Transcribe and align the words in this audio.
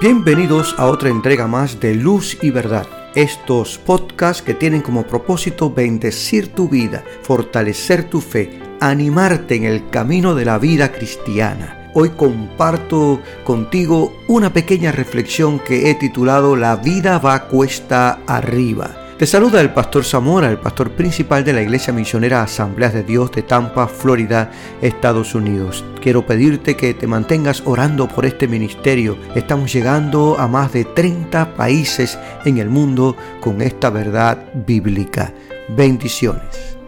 Bienvenidos 0.00 0.74
a 0.78 0.86
otra 0.86 1.10
entrega 1.10 1.46
más 1.46 1.78
de 1.78 1.94
Luz 1.94 2.38
y 2.40 2.48
Verdad. 2.48 2.86
Estos 3.14 3.76
podcasts 3.76 4.42
que 4.42 4.54
tienen 4.54 4.80
como 4.80 5.06
propósito 5.06 5.70
bendecir 5.70 6.54
tu 6.54 6.70
vida, 6.70 7.04
fortalecer 7.20 8.08
tu 8.08 8.22
fe, 8.22 8.48
animarte 8.80 9.56
en 9.56 9.64
el 9.64 9.90
camino 9.90 10.34
de 10.34 10.46
la 10.46 10.56
vida 10.56 10.90
cristiana. 10.90 11.90
Hoy 11.92 12.08
comparto 12.16 13.20
contigo 13.44 14.16
una 14.26 14.54
pequeña 14.54 14.90
reflexión 14.90 15.58
que 15.58 15.90
he 15.90 15.94
titulado 15.94 16.56
La 16.56 16.76
vida 16.76 17.18
va 17.18 17.48
cuesta 17.48 18.20
arriba. 18.26 18.99
Te 19.20 19.26
saluda 19.26 19.60
el 19.60 19.74
pastor 19.74 20.02
Zamora, 20.02 20.48
el 20.48 20.56
pastor 20.56 20.92
principal 20.92 21.44
de 21.44 21.52
la 21.52 21.60
Iglesia 21.60 21.92
Misionera 21.92 22.42
Asambleas 22.42 22.94
de 22.94 23.02
Dios 23.02 23.30
de 23.32 23.42
Tampa, 23.42 23.86
Florida, 23.86 24.50
Estados 24.80 25.34
Unidos. 25.34 25.84
Quiero 26.00 26.24
pedirte 26.24 26.74
que 26.74 26.94
te 26.94 27.06
mantengas 27.06 27.62
orando 27.66 28.08
por 28.08 28.24
este 28.24 28.48
ministerio. 28.48 29.18
Estamos 29.34 29.74
llegando 29.74 30.38
a 30.38 30.48
más 30.48 30.72
de 30.72 30.86
30 30.86 31.54
países 31.54 32.18
en 32.46 32.56
el 32.56 32.70
mundo 32.70 33.14
con 33.42 33.60
esta 33.60 33.90
verdad 33.90 34.42
bíblica. 34.54 35.34
Bendiciones. 35.68 36.78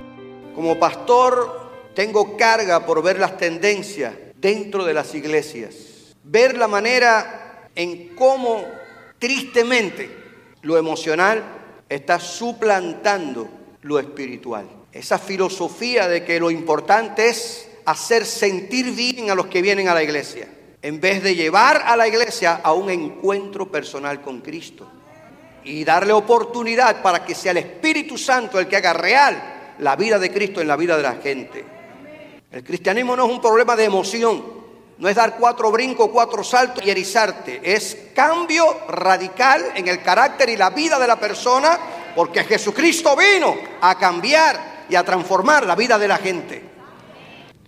Como 0.55 0.79
pastor 0.79 1.91
tengo 1.95 2.39
carga 2.39 2.87
por 2.87 3.03
ver 3.03 3.19
las 3.19 3.37
tendencias 3.37 4.15
dentro 4.37 4.87
de 4.87 4.95
las 4.95 5.15
iglesias. 5.15 6.15
Ver 6.25 6.57
la 6.57 6.67
manera 6.67 7.69
en 7.75 8.17
cómo 8.17 8.65
tristemente 9.19 10.17
lo 10.63 10.79
emocional 10.79 11.61
está 11.95 12.19
suplantando 12.21 13.49
lo 13.83 13.99
espiritual. 13.99 14.69
Esa 14.93 15.19
filosofía 15.19 16.09
de 16.09 16.25
que 16.25 16.39
lo 16.39 16.51
importante 16.51 17.29
es 17.29 17.69
hacer 17.85 18.27
sentir 18.27 18.93
bien 18.93 19.31
a 19.31 19.35
los 19.35 19.47
que 19.47 19.63
vienen 19.63 19.89
a 19.89 19.95
la 19.95 20.03
iglesia, 20.03 20.49
en 20.83 21.01
vez 21.01 21.23
de 21.23 21.35
llevar 21.35 21.83
a 21.87 21.97
la 21.97 22.07
iglesia 22.07 22.61
a 22.63 22.73
un 22.73 22.91
encuentro 22.91 23.71
personal 23.71 24.21
con 24.21 24.41
Cristo 24.41 24.89
y 25.65 25.85
darle 25.85 26.13
oportunidad 26.13 27.03
para 27.03 27.25
que 27.25 27.35
sea 27.35 27.53
el 27.53 27.59
Espíritu 27.59 28.19
Santo 28.19 28.59
el 28.59 28.69
que 28.69 28.77
haga 28.77 28.93
real 28.93 29.75
la 29.79 29.97
vida 29.97 30.19
de 30.19 30.33
Cristo 30.33 30.61
en 30.61 30.69
la 30.69 30.77
vida 30.77 30.97
de 30.97 31.03
la 31.03 31.15
gente. 31.15 31.65
El 32.51 32.63
cristianismo 32.63 33.17
no 33.17 33.25
es 33.27 33.33
un 33.33 33.41
problema 33.41 33.75
de 33.77 33.85
emoción, 33.85 34.45
no 34.99 35.09
es 35.09 35.17
dar 35.17 35.37
cuatro 35.37 35.71
brincos, 35.71 36.11
cuatro 36.13 36.45
saltos 36.45 36.85
y 36.85 36.91
erizarte. 36.91 37.61
Es 37.65 37.97
cambio 38.15 38.65
radical 38.89 39.73
en 39.75 39.89
el 39.89 40.03
carácter 40.03 40.49
y 40.51 40.57
la 40.57 40.71
vida 40.71 40.99
de 40.99 41.07
la 41.07 41.19
persona 41.19 41.79
porque 42.15 42.45
Jesucristo 42.45 43.17
vino 43.17 43.57
a 43.81 43.99
cambiar 43.99 44.85
y 44.89 44.95
a 44.95 45.05
transformar 45.05 45.67
la 45.67 45.75
vida 45.75 45.99
de 45.99 46.09
la 46.09 46.19
gente. 46.19 46.63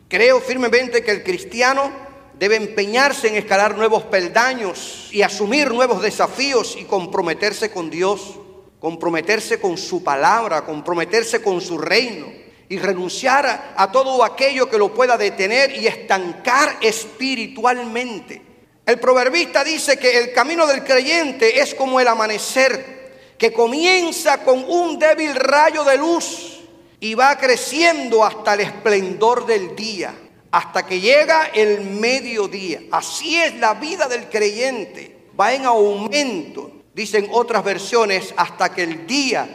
Creo 0.09 0.41
firmemente 0.41 1.03
que 1.03 1.11
el 1.11 1.23
cristiano 1.23 1.91
debe 2.39 2.57
empeñarse 2.57 3.29
en 3.29 3.37
escalar 3.37 3.77
nuevos 3.77 4.05
peldaños 4.05 5.09
y 5.13 5.23
asumir 5.23 5.73
nuevos 5.73 6.03
desafíos 6.03 6.77
y 6.79 6.85
comprometerse 6.85 7.71
con 7.71 7.91
Dios, 7.91 8.39
comprometerse 8.81 9.61
con 9.61 9.79
su 9.79 10.03
palabra, 10.03 10.65
comprometerse 10.65 11.41
con 11.41 11.61
su 11.61 11.79
reino 11.79 12.27
y 12.69 12.79
renunciar 12.79 13.75
a, 13.77 13.93
todo 13.93 14.25
aquello 14.25 14.69
que 14.69 14.79
lo 14.79 14.93
pueda 14.93 15.17
detener 15.17 15.77
y 15.77 15.87
estancar 15.87 16.79
espiritualmente. 16.81 18.43
El 18.87 18.99
proverbista 18.99 19.65
dice 19.65 19.99
que 19.99 20.19
el 20.19 20.33
camino 20.33 20.67
del 20.67 20.85
creyente 20.85 21.61
es 21.61 21.75
como 21.75 22.01
el 22.01 22.09
amanecer, 22.09 22.94
que 23.39 23.53
comienza 23.53 24.43
con 24.45 24.65
un 24.69 24.99
débil 24.99 25.35
rayo 25.35 25.85
de 25.85 25.99
luz 25.99 26.61
y 27.01 27.15
va 27.15 27.37
creciendo 27.37 28.25
hasta 28.25 28.55
el 28.55 28.61
esplendor 28.61 29.47
del 29.47 29.75
día, 29.77 30.15
hasta 30.51 30.87
que 30.87 31.01
llega 31.01 31.47
el 31.47 31.81
mediodía. 31.83 32.81
Así 32.91 33.41
es 33.41 33.55
la 33.57 33.75
vida 33.75 34.07
del 34.09 34.29
creyente, 34.29 35.29
va 35.39 35.53
en 35.53 35.67
aumento, 35.67 36.71
dicen 36.95 37.29
otras 37.33 37.65
versiones, 37.65 38.33
hasta 38.37 38.73
que 38.73 38.85
el 38.85 39.07
día 39.07 39.49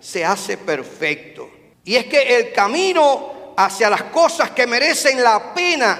se 0.00 0.24
hace 0.24 0.56
perfecto. 0.56 1.50
Y 1.84 1.96
es 1.96 2.06
que 2.06 2.36
el 2.36 2.52
camino 2.52 3.54
hacia 3.56 3.88
las 3.88 4.04
cosas 4.04 4.50
que 4.50 4.66
merecen 4.66 5.22
la 5.22 5.54
pena 5.54 5.98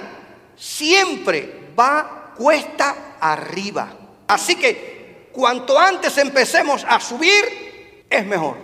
siempre 0.56 1.70
va 1.78 2.32
cuesta 2.36 3.16
arriba. 3.20 3.96
Así 4.26 4.56
que 4.56 4.95
cuanto 5.36 5.78
antes 5.78 6.16
empecemos 6.16 6.84
a 6.88 6.98
subir, 6.98 8.06
es 8.08 8.26
mejor. 8.26 8.56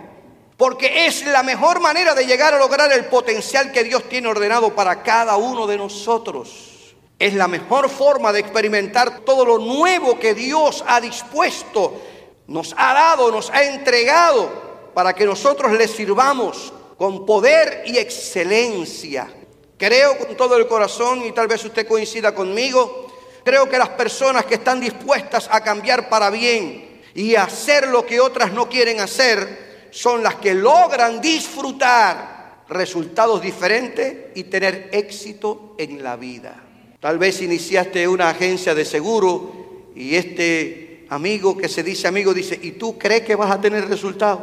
Porque 0.57 1.05
es 1.05 1.25
la 1.27 1.43
mejor 1.43 1.79
manera 1.79 2.13
de 2.15 2.25
llegar 2.25 2.53
a 2.53 2.57
lograr 2.57 2.91
el 2.91 3.05
potencial 3.05 3.71
que 3.71 3.83
Dios 3.83 4.09
tiene 4.09 4.27
ordenado 4.27 4.75
para 4.75 5.03
cada 5.03 5.37
uno 5.37 5.67
de 5.67 5.77
nosotros. 5.77 6.95
Es 7.19 7.35
la 7.35 7.47
mejor 7.47 7.89
forma 7.89 8.33
de 8.33 8.39
experimentar 8.39 9.19
todo 9.19 9.45
lo 9.45 9.59
nuevo 9.59 10.19
que 10.19 10.33
Dios 10.33 10.83
ha 10.87 10.99
dispuesto, 10.99 12.01
nos 12.47 12.73
ha 12.75 12.93
dado, 12.93 13.31
nos 13.31 13.49
ha 13.51 13.63
entregado 13.63 14.91
para 14.93 15.13
que 15.13 15.25
nosotros 15.25 15.71
le 15.73 15.87
sirvamos 15.87 16.73
con 16.97 17.25
poder 17.25 17.83
y 17.85 17.97
excelencia. 17.97 19.31
Creo 19.77 20.17
con 20.17 20.35
todo 20.35 20.57
el 20.57 20.67
corazón, 20.67 21.23
y 21.23 21.31
tal 21.31 21.47
vez 21.47 21.63
usted 21.65 21.87
coincida 21.87 22.33
conmigo, 22.33 23.12
creo 23.43 23.69
que 23.69 23.77
las 23.77 23.89
personas 23.89 24.45
que 24.45 24.55
están 24.55 24.79
dispuestas 24.79 25.49
a 25.51 25.61
cambiar 25.61 26.09
para 26.09 26.29
bien 26.29 27.01
y 27.13 27.35
hacer 27.35 27.87
lo 27.87 28.05
que 28.05 28.19
otras 28.19 28.51
no 28.53 28.69
quieren 28.69 28.99
hacer, 28.99 29.87
son 29.91 30.23
las 30.23 30.35
que 30.35 30.53
logran 30.55 31.21
disfrutar 31.21 32.63
resultados 32.69 33.41
diferentes 33.41 34.31
y 34.35 34.45
tener 34.45 34.89
éxito 34.91 35.75
en 35.77 36.01
la 36.01 36.15
vida. 36.15 36.55
Tal 36.99 37.19
vez 37.19 37.41
iniciaste 37.41 38.07
una 38.07 38.29
agencia 38.29 38.73
de 38.73 38.85
seguro 38.85 39.91
y 39.95 40.15
este 40.15 41.05
amigo 41.09 41.55
que 41.57 41.69
se 41.69 41.83
dice 41.83 42.07
amigo 42.07 42.33
dice, 42.33 42.57
¿y 42.61 42.71
tú 42.71 42.97
crees 42.97 43.21
que 43.21 43.35
vas 43.35 43.51
a 43.51 43.61
tener 43.61 43.87
resultados? 43.87 44.41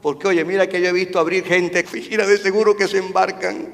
Porque 0.00 0.28
oye, 0.28 0.44
mira 0.44 0.68
que 0.68 0.80
yo 0.80 0.88
he 0.88 0.92
visto 0.92 1.18
abrir 1.18 1.44
gente, 1.44 1.80
oficina 1.80 2.24
de 2.26 2.38
seguro 2.38 2.76
que 2.76 2.86
se 2.86 2.98
embarcan, 2.98 3.68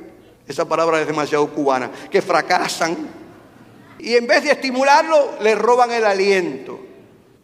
esa 0.46 0.66
palabra 0.66 1.00
es 1.00 1.06
demasiado 1.06 1.46
cubana, 1.52 1.90
que 2.10 2.22
fracasan. 2.22 3.27
Y 3.98 4.16
en 4.16 4.26
vez 4.26 4.44
de 4.44 4.52
estimularlo, 4.52 5.38
le 5.40 5.54
roban 5.54 5.90
el 5.90 6.04
aliento. 6.04 6.80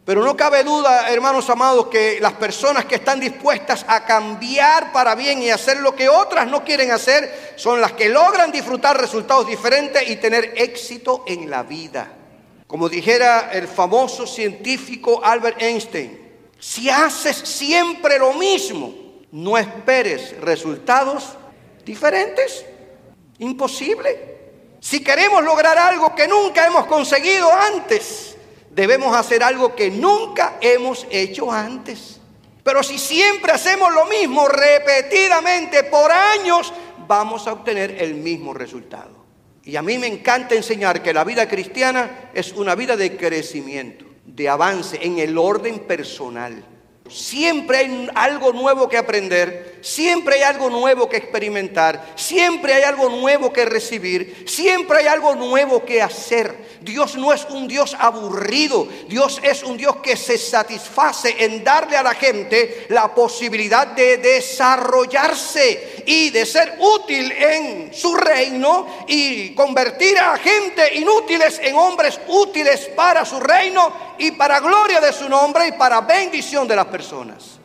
Pero 0.04 0.22
no 0.22 0.36
cabe 0.36 0.62
duda, 0.64 1.10
hermanos 1.10 1.48
amados, 1.48 1.86
que 1.86 2.18
las 2.20 2.34
personas 2.34 2.84
que 2.84 2.96
están 2.96 3.18
dispuestas 3.18 3.86
a 3.88 4.04
cambiar 4.04 4.92
para 4.92 5.14
bien 5.14 5.42
y 5.42 5.50
hacer 5.50 5.78
lo 5.78 5.94
que 5.94 6.10
otras 6.10 6.46
no 6.46 6.62
quieren 6.62 6.90
hacer, 6.90 7.54
son 7.56 7.80
las 7.80 7.92
que 7.92 8.10
logran 8.10 8.52
disfrutar 8.52 9.00
resultados 9.00 9.46
diferentes 9.46 10.06
y 10.08 10.16
tener 10.16 10.52
éxito 10.56 11.24
en 11.26 11.48
la 11.48 11.62
vida. 11.62 12.12
Como 12.66 12.88
dijera 12.88 13.50
el 13.52 13.66
famoso 13.66 14.26
científico 14.26 15.24
Albert 15.24 15.62
Einstein, 15.62 16.20
si 16.58 16.90
haces 16.90 17.36
siempre 17.36 18.18
lo 18.18 18.34
mismo, 18.34 18.94
no 19.32 19.56
esperes 19.56 20.38
resultados 20.40 21.30
diferentes. 21.84 22.64
Imposible. 23.38 24.33
Si 24.84 25.02
queremos 25.02 25.42
lograr 25.42 25.78
algo 25.78 26.14
que 26.14 26.28
nunca 26.28 26.66
hemos 26.66 26.84
conseguido 26.84 27.50
antes, 27.50 28.36
debemos 28.68 29.16
hacer 29.16 29.42
algo 29.42 29.74
que 29.74 29.90
nunca 29.90 30.58
hemos 30.60 31.06
hecho 31.08 31.50
antes. 31.50 32.20
Pero 32.62 32.82
si 32.82 32.98
siempre 32.98 33.52
hacemos 33.52 33.94
lo 33.94 34.04
mismo 34.04 34.46
repetidamente 34.46 35.84
por 35.84 36.12
años, 36.12 36.70
vamos 37.08 37.46
a 37.46 37.54
obtener 37.54 37.96
el 37.98 38.16
mismo 38.16 38.52
resultado. 38.52 39.24
Y 39.62 39.76
a 39.76 39.80
mí 39.80 39.96
me 39.96 40.06
encanta 40.06 40.54
enseñar 40.54 41.02
que 41.02 41.14
la 41.14 41.24
vida 41.24 41.48
cristiana 41.48 42.28
es 42.34 42.52
una 42.52 42.74
vida 42.74 42.94
de 42.94 43.16
crecimiento 43.16 44.04
de 44.26 44.50
avance 44.50 44.98
en 45.00 45.18
el 45.18 45.38
orden 45.38 45.78
personal. 45.78 46.62
Siempre 47.10 47.76
hay 47.76 48.08
algo 48.14 48.54
nuevo 48.54 48.88
que 48.88 48.96
aprender, 48.96 49.78
siempre 49.82 50.36
hay 50.36 50.42
algo 50.42 50.70
nuevo 50.70 51.06
que 51.06 51.18
experimentar, 51.18 52.14
siempre 52.16 52.72
hay 52.72 52.84
algo 52.84 53.10
nuevo 53.10 53.52
que 53.52 53.66
recibir, 53.66 54.44
siempre 54.46 55.00
hay 55.00 55.06
algo 55.08 55.34
nuevo 55.34 55.84
que 55.84 56.00
hacer. 56.00 56.64
Dios 56.80 57.16
no 57.16 57.30
es 57.34 57.44
un 57.50 57.68
Dios 57.68 57.94
aburrido, 57.98 58.88
Dios 59.06 59.38
es 59.42 59.62
un 59.62 59.76
Dios 59.76 59.96
que 59.96 60.16
se 60.16 60.38
satisface 60.38 61.44
en 61.44 61.62
darle 61.62 61.98
a 61.98 62.02
la 62.02 62.14
gente 62.14 62.86
la 62.88 63.14
posibilidad 63.14 63.88
de 63.88 64.16
desarrollarse 64.16 66.04
y 66.06 66.30
de 66.30 66.46
ser 66.46 66.78
útil 66.80 67.30
en 67.32 67.92
su 67.92 68.14
reino 68.16 68.86
y 69.06 69.54
convertir 69.54 70.18
a 70.18 70.38
gente 70.38 70.94
inútiles 70.94 71.58
en 71.62 71.76
hombres 71.76 72.18
útiles 72.28 72.90
para 72.96 73.26
su 73.26 73.40
reino 73.40 74.14
y 74.18 74.30
para 74.32 74.60
gloria 74.60 75.00
de 75.00 75.12
su 75.12 75.28
nombre 75.28 75.68
y 75.68 75.72
para 75.72 76.00
bendición 76.00 76.66
de 76.68 76.76
las 76.76 76.86
personas. 76.94 77.58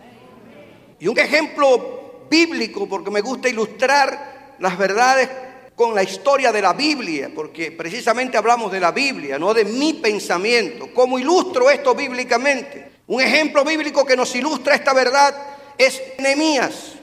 Y 0.99 1.07
un 1.07 1.19
ejemplo 1.19 2.25
bíblico, 2.27 2.89
porque 2.89 3.11
me 3.11 3.21
gusta 3.21 3.47
ilustrar 3.47 4.55
las 4.57 4.75
verdades 4.75 5.29
con 5.75 5.93
la 5.93 6.01
historia 6.01 6.51
de 6.51 6.63
la 6.63 6.73
Biblia, 6.73 7.29
porque 7.35 7.71
precisamente 7.71 8.37
hablamos 8.37 8.71
de 8.71 8.79
la 8.79 8.91
Biblia, 8.91 9.37
no 9.37 9.53
de 9.53 9.65
mi 9.65 9.93
pensamiento. 9.93 10.89
¿Cómo 10.95 11.19
ilustro 11.19 11.69
esto 11.69 11.93
bíblicamente? 11.93 12.91
Un 13.05 13.21
ejemplo 13.21 13.63
bíblico 13.63 14.03
que 14.03 14.17
nos 14.17 14.33
ilustra 14.35 14.73
esta 14.73 14.93
verdad 14.93 15.35
es 15.77 16.01
Nehemías. 16.17 16.93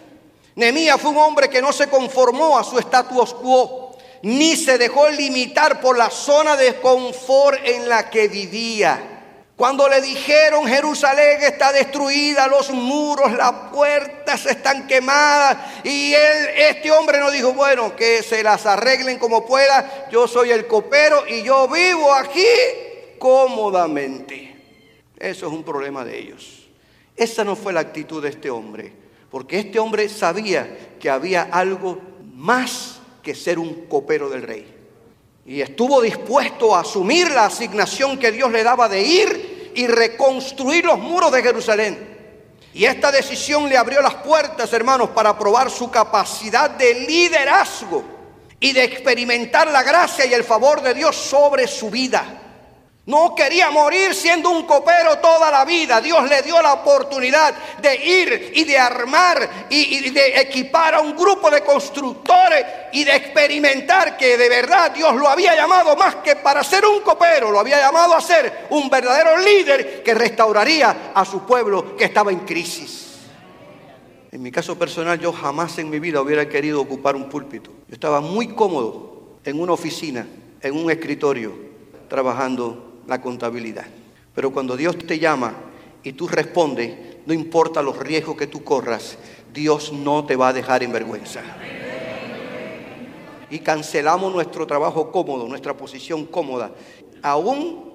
Nehemías 0.56 1.00
fue 1.00 1.12
un 1.12 1.18
hombre 1.18 1.48
que 1.48 1.62
no 1.62 1.72
se 1.72 1.86
conformó 1.86 2.58
a 2.58 2.64
su 2.64 2.76
status 2.80 3.34
quo, 3.34 3.96
ni 4.22 4.56
se 4.56 4.78
dejó 4.78 5.08
limitar 5.10 5.80
por 5.80 5.96
la 5.96 6.10
zona 6.10 6.56
de 6.56 6.74
confort 6.80 7.60
en 7.62 7.88
la 7.88 8.10
que 8.10 8.26
vivía. 8.26 9.15
Cuando 9.56 9.88
le 9.88 10.02
dijeron 10.02 10.66
Jerusalén 10.66 11.38
está 11.40 11.72
destruida, 11.72 12.46
los 12.46 12.70
muros, 12.70 13.32
las 13.32 13.52
puertas 13.72 14.44
están 14.44 14.86
quemadas. 14.86 15.56
Y 15.82 16.12
él, 16.12 16.48
este 16.58 16.90
hombre 16.90 17.18
no 17.18 17.30
dijo, 17.30 17.54
bueno, 17.54 17.96
que 17.96 18.22
se 18.22 18.42
las 18.42 18.66
arreglen 18.66 19.18
como 19.18 19.46
pueda. 19.46 20.08
Yo 20.10 20.28
soy 20.28 20.50
el 20.50 20.66
copero 20.66 21.26
y 21.26 21.42
yo 21.42 21.68
vivo 21.68 22.12
aquí 22.12 22.44
cómodamente. 23.18 24.54
Eso 25.18 25.46
es 25.46 25.52
un 25.52 25.64
problema 25.64 26.04
de 26.04 26.18
ellos. 26.18 26.68
Esa 27.16 27.42
no 27.42 27.56
fue 27.56 27.72
la 27.72 27.80
actitud 27.80 28.22
de 28.22 28.28
este 28.28 28.50
hombre. 28.50 28.92
Porque 29.30 29.58
este 29.58 29.78
hombre 29.78 30.10
sabía 30.10 30.96
que 31.00 31.08
había 31.08 31.44
algo 31.50 31.98
más 32.34 33.00
que 33.22 33.34
ser 33.34 33.58
un 33.58 33.86
copero 33.86 34.28
del 34.28 34.42
rey. 34.42 34.74
Y 35.46 35.60
estuvo 35.60 36.02
dispuesto 36.02 36.74
a 36.74 36.80
asumir 36.80 37.30
la 37.30 37.46
asignación 37.46 38.18
que 38.18 38.32
Dios 38.32 38.50
le 38.50 38.64
daba 38.64 38.88
de 38.88 39.00
ir 39.00 39.45
y 39.76 39.86
reconstruir 39.86 40.84
los 40.84 40.98
muros 40.98 41.30
de 41.30 41.42
Jerusalén. 41.42 42.16
Y 42.72 42.84
esta 42.84 43.12
decisión 43.12 43.68
le 43.68 43.76
abrió 43.76 44.02
las 44.02 44.14
puertas, 44.16 44.72
hermanos, 44.72 45.10
para 45.10 45.38
probar 45.38 45.70
su 45.70 45.90
capacidad 45.90 46.70
de 46.70 46.94
liderazgo 47.06 48.04
y 48.58 48.72
de 48.72 48.84
experimentar 48.84 49.70
la 49.70 49.82
gracia 49.82 50.26
y 50.26 50.34
el 50.34 50.44
favor 50.44 50.82
de 50.82 50.94
Dios 50.94 51.14
sobre 51.14 51.68
su 51.68 51.90
vida. 51.90 52.24
No 53.06 53.36
quería 53.36 53.70
morir 53.70 54.12
siendo 54.16 54.50
un 54.50 54.64
copero 54.64 55.18
toda 55.18 55.48
la 55.48 55.64
vida. 55.64 56.00
Dios 56.00 56.28
le 56.28 56.42
dio 56.42 56.60
la 56.60 56.72
oportunidad 56.72 57.54
de 57.80 57.94
ir 57.94 58.50
y 58.52 58.64
de 58.64 58.76
armar 58.76 59.66
y, 59.70 60.10
de 60.10 60.40
equipar 60.40 60.96
a 60.96 61.00
un 61.00 61.14
grupo 61.14 61.48
de 61.48 61.62
constructores 61.62 62.66
y 62.92 63.04
de 63.04 63.14
experimentar 63.14 64.16
que 64.16 64.36
de 64.36 64.48
verdad 64.48 64.90
Dios 64.90 65.14
lo 65.14 65.28
había 65.28 65.54
llamado 65.54 65.94
más 65.94 66.16
que 66.16 66.34
para 66.34 66.64
ser 66.64 66.84
un 66.84 67.00
copero, 67.00 67.52
lo 67.52 67.60
había 67.60 67.78
llamado 67.78 68.12
a 68.12 68.20
ser 68.20 68.66
un 68.70 68.90
verdadero 68.90 69.38
líder 69.38 70.02
que 70.02 70.12
restauraría 70.12 71.12
a 71.14 71.24
su 71.24 71.46
pueblo 71.46 71.96
que 71.96 72.06
estaba 72.06 72.32
en 72.32 72.40
crisis. 72.40 73.20
En 74.32 74.42
mi 74.42 74.50
caso 74.50 74.76
personal, 74.76 75.20
yo 75.20 75.32
jamás 75.32 75.78
en 75.78 75.88
mi 75.88 76.00
vida 76.00 76.20
hubiera 76.20 76.48
querido 76.48 76.80
ocupar 76.80 77.14
un 77.14 77.28
púlpito. 77.28 77.70
Yo 77.86 77.94
estaba 77.94 78.20
muy 78.20 78.48
cómodo 78.48 79.38
en 79.44 79.60
una 79.60 79.74
oficina, 79.74 80.26
en 80.60 80.76
un 80.76 80.90
escritorio, 80.90 81.52
trabajando 82.08 82.85
la 83.06 83.20
contabilidad. 83.20 83.86
Pero 84.34 84.52
cuando 84.52 84.76
Dios 84.76 84.98
te 84.98 85.18
llama 85.18 85.54
y 86.02 86.12
tú 86.12 86.28
respondes, 86.28 86.94
no 87.26 87.32
importa 87.32 87.82
los 87.82 87.98
riesgos 87.98 88.36
que 88.36 88.46
tú 88.46 88.62
corras, 88.62 89.18
Dios 89.52 89.92
no 89.92 90.26
te 90.26 90.36
va 90.36 90.48
a 90.48 90.52
dejar 90.52 90.82
en 90.82 90.92
vergüenza. 90.92 91.40
Y 93.48 93.60
cancelamos 93.60 94.32
nuestro 94.32 94.66
trabajo 94.66 95.10
cómodo, 95.10 95.46
nuestra 95.48 95.76
posición 95.76 96.26
cómoda. 96.26 96.72
Aún 97.22 97.86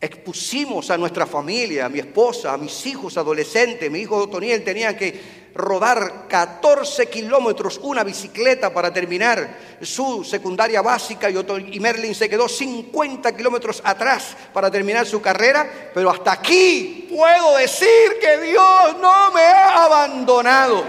expusimos 0.00 0.90
a 0.90 0.98
nuestra 0.98 1.26
familia, 1.26 1.86
a 1.86 1.88
mi 1.88 1.98
esposa, 1.98 2.52
a 2.52 2.58
mis 2.58 2.86
hijos 2.86 3.16
adolescentes. 3.16 3.90
Mi 3.90 4.00
hijo 4.00 4.16
Otoniel 4.16 4.64
tenía 4.64 4.96
que 4.96 5.39
rodar 5.54 6.26
14 6.28 7.08
kilómetros 7.08 7.78
una 7.82 8.04
bicicleta 8.04 8.72
para 8.72 8.92
terminar 8.92 9.56
su 9.82 10.24
secundaria 10.24 10.82
básica 10.82 11.28
y, 11.30 11.80
Merlin 11.80 12.14
se 12.14 12.28
quedó 12.28 12.48
50 12.48 13.36
kilómetros 13.36 13.80
atrás 13.84 14.36
para 14.52 14.70
terminar 14.70 15.06
su 15.06 15.20
carrera, 15.20 15.90
pero 15.94 16.10
hasta 16.10 16.32
aquí 16.32 17.08
puedo 17.10 17.56
decir 17.56 18.18
que 18.20 18.38
Dios 18.38 18.96
no 19.00 19.32
me 19.32 19.42
ha 19.42 19.84
abandonado. 19.84 20.84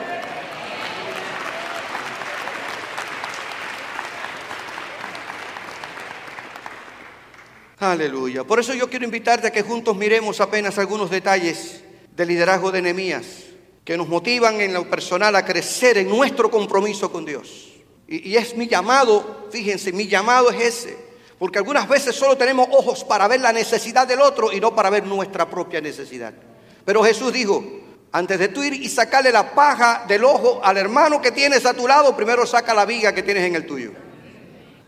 Aleluya. 7.79 8.43
Por 8.43 8.59
eso 8.59 8.75
yo 8.75 8.87
quiero 8.87 9.05
invitarte 9.05 9.47
a 9.47 9.51
que 9.51 9.63
juntos 9.63 9.97
miremos 9.97 10.39
apenas 10.39 10.77
algunos 10.77 11.09
detalles 11.09 11.83
del 12.15 12.27
liderazgo 12.27 12.71
de 12.71 12.83
Nehemías 12.83 13.50
que 13.83 13.97
nos 13.97 14.07
motivan 14.07 14.61
en 14.61 14.73
lo 14.73 14.89
personal 14.89 15.35
a 15.35 15.45
crecer 15.45 15.97
en 15.97 16.09
nuestro 16.09 16.51
compromiso 16.51 17.11
con 17.11 17.25
Dios. 17.25 17.69
Y, 18.07 18.35
es 18.35 18.55
mi 18.57 18.67
llamado, 18.67 19.47
fíjense, 19.51 19.93
mi 19.93 20.07
llamado 20.07 20.49
es 20.49 20.61
ese. 20.61 21.11
Porque 21.39 21.57
algunas 21.57 21.87
veces 21.87 22.13
solo 22.13 22.37
tenemos 22.37 22.67
ojos 22.71 23.03
para 23.03 23.27
ver 23.27 23.39
la 23.39 23.53
necesidad 23.53 24.05
del 24.07 24.21
otro 24.21 24.51
y 24.51 24.59
no 24.59 24.75
para 24.75 24.89
ver 24.89 25.05
nuestra 25.05 25.49
propia 25.49 25.81
necesidad. 25.81 26.33
Pero 26.85 27.03
Jesús 27.03 27.31
dijo, 27.31 27.63
antes 28.11 28.37
de 28.37 28.49
tú 28.49 28.61
ir 28.63 28.73
y 28.73 28.89
sacarle 28.89 29.31
la 29.31 29.55
paja 29.55 30.03
del 30.07 30.25
ojo 30.25 30.59
al 30.61 30.77
hermano 30.77 31.21
que 31.21 31.31
tienes 31.31 31.65
a 31.65 31.73
tu 31.73 31.87
lado, 31.87 32.15
primero 32.15 32.45
saca 32.45 32.73
la 32.73 32.85
viga 32.85 33.15
que 33.15 33.23
tienes 33.23 33.45
en 33.45 33.55
el 33.55 33.65
tuyo. 33.65 33.93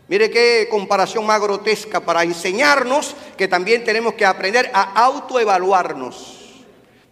Mire 0.06 0.30
qué 0.30 0.68
comparación 0.70 1.24
más 1.24 1.40
grotesca 1.40 2.00
para 2.00 2.22
enseñarnos 2.22 3.16
que 3.38 3.48
también 3.48 3.82
tenemos 3.84 4.14
que 4.14 4.26
aprender 4.26 4.70
a 4.74 5.02
autoevaluarnos. 5.02 6.43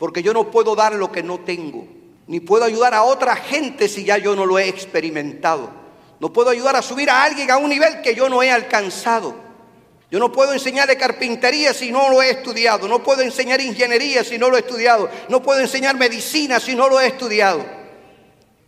Porque 0.02 0.20
yo 0.20 0.32
no 0.32 0.50
puedo 0.50 0.75
dar 0.75 0.94
lo 0.94 1.12
que 1.12 1.22
no 1.22 1.38
tengo. 1.38 1.87
Ni 2.26 2.40
puedo 2.40 2.64
ayudar 2.64 2.93
a 2.93 3.04
otra 3.04 3.37
gente 3.37 3.87
si 3.88 4.02
ya 4.02 4.19
yo 4.19 4.34
no 4.34 4.44
lo 4.44 4.58
he 4.58 4.66
experimentado. 4.69 5.70
No 6.19 6.32
puedo 6.32 6.50
ayudar 6.50 6.75
a 6.75 6.82
subir 6.82 7.08
a 7.08 7.22
alguien 7.22 7.49
a 7.52 7.56
un 7.56 7.70
nivel 7.70 8.02
que 8.02 8.12
yo 8.12 8.28
no 8.28 8.43
he 8.43 8.50
alcanzado. 8.50 9.32
Yo 10.10 10.19
no 10.19 10.32
puedo 10.32 10.52
enseñar 10.54 10.88
carpintería 10.99 11.72
si 11.72 11.93
no 11.93 12.10
lo 12.10 12.20
he 12.20 12.31
estudiado. 12.31 12.88
No 12.88 13.00
puedo 13.00 13.22
enseñar 13.22 13.60
ingeniería 13.60 14.25
si 14.25 14.38
no 14.38 14.50
lo 14.50 14.56
he 14.56 14.62
estudiado. 14.62 15.08
No 15.28 15.40
puedo 15.40 15.60
enseñar 15.60 15.96
medicina 15.96 16.58
si 16.58 16.75
no 16.75 16.88
lo 16.88 16.98
he 16.98 17.06
estudiado. 17.06 17.64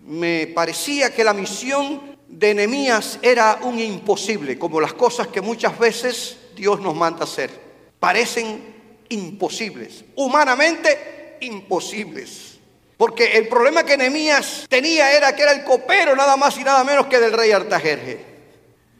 Me 0.06 0.46
parecía 0.54 1.12
que 1.12 1.24
la 1.24 1.34
misión 1.34 2.16
de 2.28 2.54
Nehemías 2.54 3.18
era 3.22 3.58
un 3.62 3.80
imposible, 3.80 4.56
como 4.56 4.80
las 4.80 4.94
cosas 4.94 5.26
que 5.26 5.40
muchas 5.40 5.76
veces 5.80 6.36
Dios 6.54 6.78
nos 6.78 6.94
manda 6.94 7.24
hacer. 7.24 7.50
Parecen 7.98 8.72
imposibles. 9.08 10.04
Humanamente 10.14 11.13
imposibles. 11.40 12.58
Porque 12.96 13.36
el 13.36 13.48
problema 13.48 13.84
que 13.84 13.96
Nehemías 13.96 14.66
tenía 14.68 15.12
era 15.12 15.34
que 15.34 15.42
era 15.42 15.52
el 15.52 15.64
copero 15.64 16.14
nada 16.14 16.36
más 16.36 16.56
y 16.58 16.64
nada 16.64 16.84
menos 16.84 17.06
que 17.06 17.18
del 17.18 17.32
rey 17.32 17.50
Artajerje. 17.50 18.24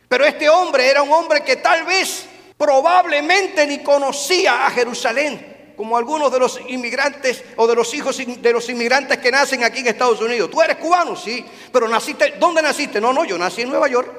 Pero 0.08 0.24
este 0.24 0.48
hombre 0.48 0.88
era 0.88 1.02
un 1.02 1.12
hombre 1.12 1.42
que 1.42 1.56
tal 1.56 1.84
vez 1.84 2.26
probablemente 2.56 3.66
ni 3.66 3.82
conocía 3.82 4.66
a 4.66 4.70
Jerusalén, 4.70 5.72
como 5.76 5.96
algunos 5.96 6.32
de 6.32 6.38
los 6.38 6.60
inmigrantes 6.68 7.42
o 7.56 7.66
de 7.66 7.74
los 7.74 7.92
hijos 7.94 8.18
de 8.18 8.52
los 8.52 8.68
inmigrantes 8.68 9.18
que 9.18 9.30
nacen 9.30 9.64
aquí 9.64 9.80
en 9.80 9.88
Estados 9.88 10.20
Unidos. 10.20 10.50
Tú 10.50 10.60
eres 10.60 10.76
cubano, 10.76 11.16
sí, 11.16 11.44
pero 11.72 11.88
naciste, 11.88 12.34
¿dónde 12.38 12.62
naciste? 12.62 13.00
No, 13.00 13.12
no, 13.12 13.24
yo 13.24 13.38
nací 13.38 13.62
en 13.62 13.70
Nueva 13.70 13.88
York, 13.88 14.10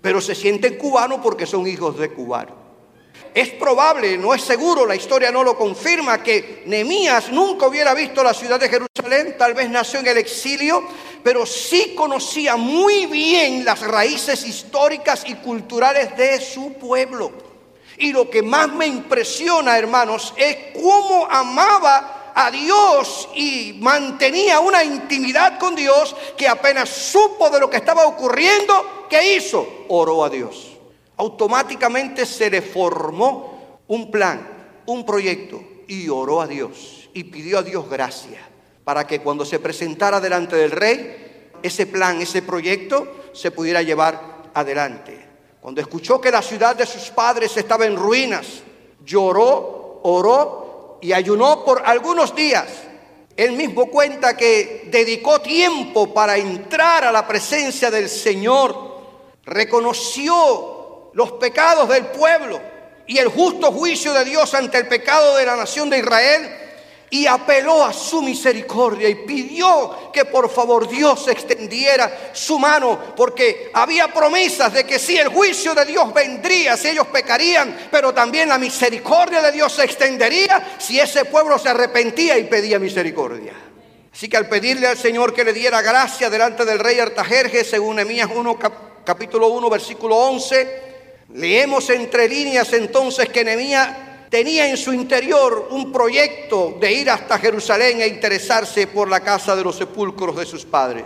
pero 0.00 0.20
se 0.20 0.34
sienten 0.34 0.76
cubanos 0.76 1.20
porque 1.22 1.46
son 1.46 1.66
hijos 1.66 1.98
de 1.98 2.10
cubanos. 2.10 2.65
Es 3.36 3.50
probable, 3.50 4.16
no 4.16 4.32
es 4.32 4.40
seguro, 4.40 4.86
la 4.86 4.96
historia 4.96 5.30
no 5.30 5.44
lo 5.44 5.58
confirma, 5.58 6.22
que 6.22 6.62
Nemías 6.64 7.30
nunca 7.30 7.66
hubiera 7.66 7.92
visto 7.92 8.22
la 8.24 8.32
ciudad 8.32 8.58
de 8.58 8.70
Jerusalén, 8.70 9.36
tal 9.36 9.52
vez 9.52 9.68
nació 9.68 10.00
en 10.00 10.06
el 10.06 10.16
exilio, 10.16 10.82
pero 11.22 11.44
sí 11.44 11.92
conocía 11.94 12.56
muy 12.56 13.04
bien 13.04 13.62
las 13.62 13.82
raíces 13.82 14.46
históricas 14.46 15.24
y 15.26 15.34
culturales 15.34 16.16
de 16.16 16.40
su 16.40 16.72
pueblo. 16.78 17.30
Y 17.98 18.10
lo 18.10 18.30
que 18.30 18.40
más 18.40 18.72
me 18.72 18.86
impresiona, 18.86 19.76
hermanos, 19.76 20.32
es 20.34 20.56
cómo 20.72 21.28
amaba 21.30 22.32
a 22.34 22.50
Dios 22.50 23.28
y 23.34 23.76
mantenía 23.82 24.60
una 24.60 24.82
intimidad 24.82 25.58
con 25.58 25.74
Dios 25.74 26.16
que 26.38 26.48
apenas 26.48 26.88
supo 26.88 27.50
de 27.50 27.60
lo 27.60 27.68
que 27.68 27.76
estaba 27.76 28.06
ocurriendo, 28.06 29.06
¿qué 29.10 29.36
hizo? 29.36 29.84
Oró 29.88 30.24
a 30.24 30.30
Dios 30.30 30.75
automáticamente 31.16 32.26
se 32.26 32.50
le 32.50 32.62
formó 32.62 33.80
un 33.88 34.10
plan, 34.10 34.46
un 34.86 35.04
proyecto 35.04 35.62
y 35.88 36.08
oró 36.08 36.40
a 36.40 36.46
Dios 36.46 37.08
y 37.14 37.24
pidió 37.24 37.58
a 37.58 37.62
Dios 37.62 37.88
gracia 37.88 38.40
para 38.84 39.06
que 39.06 39.20
cuando 39.20 39.44
se 39.44 39.58
presentara 39.58 40.20
delante 40.20 40.56
del 40.56 40.70
rey, 40.70 41.50
ese 41.62 41.86
plan, 41.86 42.20
ese 42.20 42.42
proyecto 42.42 43.30
se 43.32 43.50
pudiera 43.50 43.82
llevar 43.82 44.50
adelante. 44.54 45.26
Cuando 45.60 45.80
escuchó 45.80 46.20
que 46.20 46.30
la 46.30 46.42
ciudad 46.42 46.76
de 46.76 46.86
sus 46.86 47.10
padres 47.10 47.56
estaba 47.56 47.86
en 47.86 47.96
ruinas, 47.96 48.46
lloró, 49.04 50.00
oró 50.04 50.98
y 51.02 51.12
ayunó 51.12 51.64
por 51.64 51.82
algunos 51.84 52.34
días. 52.34 52.66
Él 53.36 53.52
mismo 53.52 53.86
cuenta 53.90 54.36
que 54.36 54.88
dedicó 54.90 55.40
tiempo 55.40 56.14
para 56.14 56.36
entrar 56.36 57.04
a 57.04 57.12
la 57.12 57.26
presencia 57.26 57.90
del 57.90 58.08
Señor, 58.08 58.76
reconoció 59.44 60.75
los 61.16 61.32
pecados 61.32 61.88
del 61.88 62.04
pueblo 62.08 62.60
y 63.06 63.16
el 63.16 63.28
justo 63.28 63.72
juicio 63.72 64.12
de 64.12 64.22
Dios 64.22 64.52
ante 64.52 64.76
el 64.76 64.86
pecado 64.86 65.34
de 65.36 65.46
la 65.46 65.56
nación 65.56 65.88
de 65.88 66.00
Israel 66.00 66.46
y 67.08 67.26
apeló 67.26 67.86
a 67.86 67.92
su 67.94 68.20
misericordia 68.20 69.08
y 69.08 69.14
pidió 69.14 70.12
que 70.12 70.26
por 70.26 70.50
favor 70.50 70.86
Dios 70.86 71.26
extendiera 71.28 72.30
su 72.34 72.58
mano 72.58 73.14
porque 73.16 73.70
había 73.72 74.12
promesas 74.12 74.74
de 74.74 74.84
que 74.84 74.98
si 74.98 75.16
el 75.16 75.28
juicio 75.28 75.74
de 75.74 75.86
Dios 75.86 76.12
vendría, 76.12 76.76
si 76.76 76.88
ellos 76.88 77.06
pecarían, 77.06 77.88
pero 77.90 78.12
también 78.12 78.50
la 78.50 78.58
misericordia 78.58 79.40
de 79.40 79.52
Dios 79.52 79.72
se 79.72 79.84
extendería 79.84 80.76
si 80.78 81.00
ese 81.00 81.24
pueblo 81.24 81.58
se 81.58 81.70
arrepentía 81.70 82.36
y 82.36 82.44
pedía 82.44 82.78
misericordia. 82.78 83.54
Así 84.12 84.28
que 84.28 84.36
al 84.36 84.50
pedirle 84.50 84.86
al 84.86 84.98
Señor 84.98 85.32
que 85.32 85.44
le 85.44 85.54
diera 85.54 85.80
gracia 85.80 86.28
delante 86.28 86.66
del 86.66 86.78
rey 86.78 86.98
Artajerjes, 87.00 87.70
según 87.70 88.00
Emías 88.00 88.28
1, 88.34 88.58
capítulo 89.02 89.48
1, 89.48 89.70
versículo 89.70 90.16
11, 90.16 90.95
Leemos 91.34 91.90
entre 91.90 92.28
líneas 92.28 92.72
entonces 92.72 93.28
que 93.28 93.44
Nehemías 93.44 93.88
tenía 94.30 94.68
en 94.68 94.76
su 94.76 94.92
interior 94.92 95.68
un 95.70 95.92
proyecto 95.92 96.76
de 96.80 96.92
ir 96.92 97.10
hasta 97.10 97.38
Jerusalén 97.38 98.00
e 98.00 98.06
interesarse 98.06 98.86
por 98.86 99.08
la 99.08 99.20
casa 99.20 99.56
de 99.56 99.64
los 99.64 99.76
sepulcros 99.76 100.36
de 100.36 100.46
sus 100.46 100.64
padres. 100.64 101.04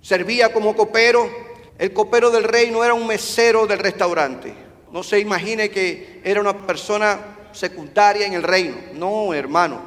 Servía 0.00 0.52
como 0.52 0.76
copero. 0.76 1.54
El 1.78 1.92
copero 1.92 2.30
del 2.30 2.44
rey 2.44 2.70
no 2.70 2.84
era 2.84 2.94
un 2.94 3.06
mesero 3.06 3.66
del 3.66 3.78
restaurante. 3.78 4.54
No 4.92 5.02
se 5.02 5.18
imagine 5.18 5.70
que 5.70 6.20
era 6.22 6.40
una 6.40 6.56
persona 6.66 7.48
secundaria 7.52 8.26
en 8.26 8.34
el 8.34 8.42
reino. 8.42 8.76
No, 8.94 9.34
hermano. 9.34 9.80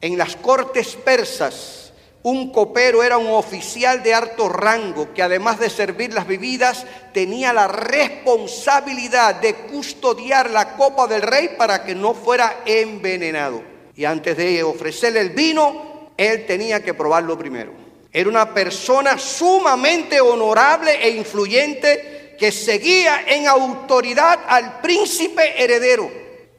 En 0.00 0.16
las 0.16 0.36
cortes 0.36 0.96
persas 0.96 1.87
un 2.28 2.52
copero 2.52 3.02
era 3.02 3.16
un 3.16 3.30
oficial 3.30 4.02
de 4.02 4.12
alto 4.12 4.50
rango 4.50 5.14
que 5.14 5.22
además 5.22 5.58
de 5.58 5.70
servir 5.70 6.12
las 6.12 6.26
bebidas 6.26 6.84
tenía 7.14 7.54
la 7.54 7.68
responsabilidad 7.68 9.36
de 9.36 9.54
custodiar 9.54 10.50
la 10.50 10.76
copa 10.76 11.06
del 11.06 11.22
rey 11.22 11.50
para 11.56 11.84
que 11.84 11.94
no 11.94 12.12
fuera 12.12 12.60
envenenado. 12.66 13.62
Y 13.96 14.04
antes 14.04 14.36
de 14.36 14.62
ofrecerle 14.62 15.20
el 15.20 15.30
vino, 15.30 16.10
él 16.18 16.44
tenía 16.44 16.82
que 16.82 16.92
probarlo 16.92 17.38
primero. 17.38 17.72
Era 18.12 18.28
una 18.28 18.52
persona 18.52 19.16
sumamente 19.16 20.20
honorable 20.20 21.02
e 21.02 21.10
influyente 21.10 22.36
que 22.38 22.52
seguía 22.52 23.24
en 23.26 23.46
autoridad 23.46 24.40
al 24.46 24.80
príncipe 24.80 25.62
heredero. 25.62 26.10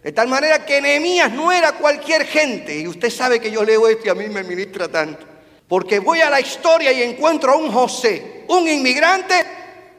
De 0.04 0.12
tal 0.14 0.28
manera 0.30 0.66
que 0.66 0.82
Nehemías 0.82 1.32
no 1.32 1.52
era 1.52 1.74
cualquier 1.74 2.26
gente. 2.26 2.80
Y 2.80 2.88
usted 2.88 3.12
sabe 3.12 3.40
que 3.40 3.52
yo 3.52 3.64
leo 3.64 3.88
esto 3.88 4.08
y 4.08 4.10
a 4.10 4.16
mí 4.16 4.28
me 4.30 4.44
ministra 4.44 4.88
tanto. 4.88 5.29
Porque 5.70 6.00
voy 6.00 6.20
a 6.20 6.32
la 6.32 6.42
historia 6.42 6.92
y 6.92 7.04
encuentro 7.04 7.54
a 7.54 7.56
un 7.56 7.72
José, 7.72 8.44
un 8.48 8.68
inmigrante, 8.68 9.36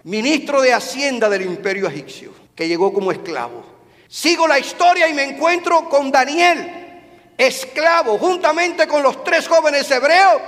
ministro 0.02 0.60
de 0.60 0.74
Hacienda 0.74 1.28
del 1.28 1.42
imperio 1.42 1.86
egipcio, 1.86 2.34
que 2.56 2.66
llegó 2.66 2.92
como 2.92 3.12
esclavo. 3.12 3.64
Sigo 4.08 4.48
la 4.48 4.58
historia 4.58 5.08
y 5.08 5.14
me 5.14 5.22
encuentro 5.22 5.88
con 5.88 6.10
Daniel, 6.10 7.32
esclavo, 7.38 8.18
juntamente 8.18 8.88
con 8.88 9.04
los 9.04 9.22
tres 9.22 9.46
jóvenes 9.46 9.88
hebreos. 9.88 10.42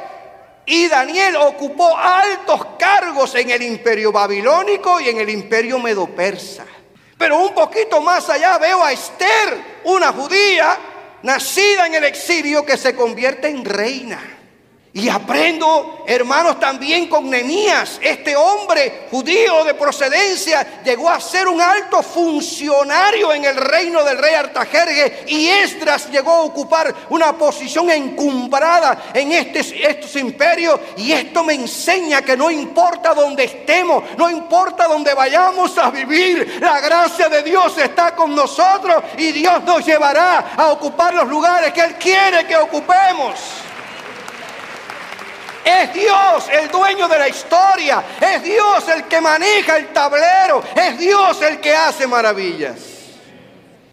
Y 0.66 0.88
Daniel 0.88 1.36
ocupó 1.36 1.96
altos 1.96 2.66
cargos 2.76 3.32
en 3.36 3.50
el 3.50 3.62
imperio 3.62 4.10
babilónico 4.10 5.00
y 5.00 5.08
en 5.08 5.18
el 5.18 5.30
imperio 5.30 5.78
medo-persa. 5.78 6.66
Pero 7.16 7.38
un 7.38 7.54
poquito 7.54 8.00
más 8.00 8.28
allá 8.28 8.58
veo 8.58 8.82
a 8.82 8.90
Esther, 8.90 9.80
una 9.84 10.12
judía 10.12 10.76
nacida 11.22 11.86
en 11.86 11.94
el 11.94 12.04
exilio 12.04 12.66
que 12.66 12.76
se 12.76 12.96
convierte 12.96 13.46
en 13.46 13.64
reina. 13.64 14.40
Y 14.94 15.08
aprendo, 15.08 16.04
hermanos, 16.06 16.60
también 16.60 17.08
con 17.08 17.30
Nemías. 17.30 17.98
Este 18.02 18.36
hombre 18.36 19.06
judío 19.10 19.64
de 19.64 19.72
procedencia 19.72 20.82
llegó 20.84 21.08
a 21.08 21.18
ser 21.18 21.48
un 21.48 21.62
alto 21.62 22.02
funcionario 22.02 23.32
en 23.32 23.46
el 23.46 23.56
reino 23.56 24.04
del 24.04 24.18
rey 24.18 24.34
Artajerje. 24.34 25.24
Y 25.28 25.48
Esdras 25.48 26.10
llegó 26.10 26.32
a 26.32 26.42
ocupar 26.42 26.94
una 27.08 27.32
posición 27.32 27.90
encumbrada 27.90 29.04
en 29.14 29.32
este, 29.32 29.60
estos 29.60 30.14
imperios. 30.16 30.78
Y 30.98 31.12
esto 31.12 31.42
me 31.42 31.54
enseña 31.54 32.20
que 32.20 32.36
no 32.36 32.50
importa 32.50 33.14
dónde 33.14 33.44
estemos, 33.44 34.04
no 34.18 34.28
importa 34.28 34.88
dónde 34.88 35.14
vayamos 35.14 35.78
a 35.78 35.90
vivir, 35.90 36.58
la 36.60 36.80
gracia 36.80 37.30
de 37.30 37.42
Dios 37.42 37.78
está 37.78 38.14
con 38.14 38.34
nosotros 38.34 39.02
y 39.16 39.32
Dios 39.32 39.64
nos 39.64 39.86
llevará 39.86 40.52
a 40.54 40.70
ocupar 40.70 41.14
los 41.14 41.28
lugares 41.28 41.72
que 41.72 41.80
Él 41.80 41.94
quiere 41.94 42.46
que 42.46 42.56
ocupemos. 42.58 43.62
Es 45.64 45.94
Dios 45.94 46.48
el 46.52 46.70
dueño 46.70 47.08
de 47.08 47.18
la 47.18 47.28
historia. 47.28 48.04
Es 48.20 48.42
Dios 48.42 48.88
el 48.88 49.04
que 49.04 49.20
maneja 49.20 49.76
el 49.76 49.92
tablero. 49.92 50.62
Es 50.74 50.98
Dios 50.98 51.40
el 51.42 51.60
que 51.60 51.74
hace 51.74 52.06
maravillas. 52.06 52.78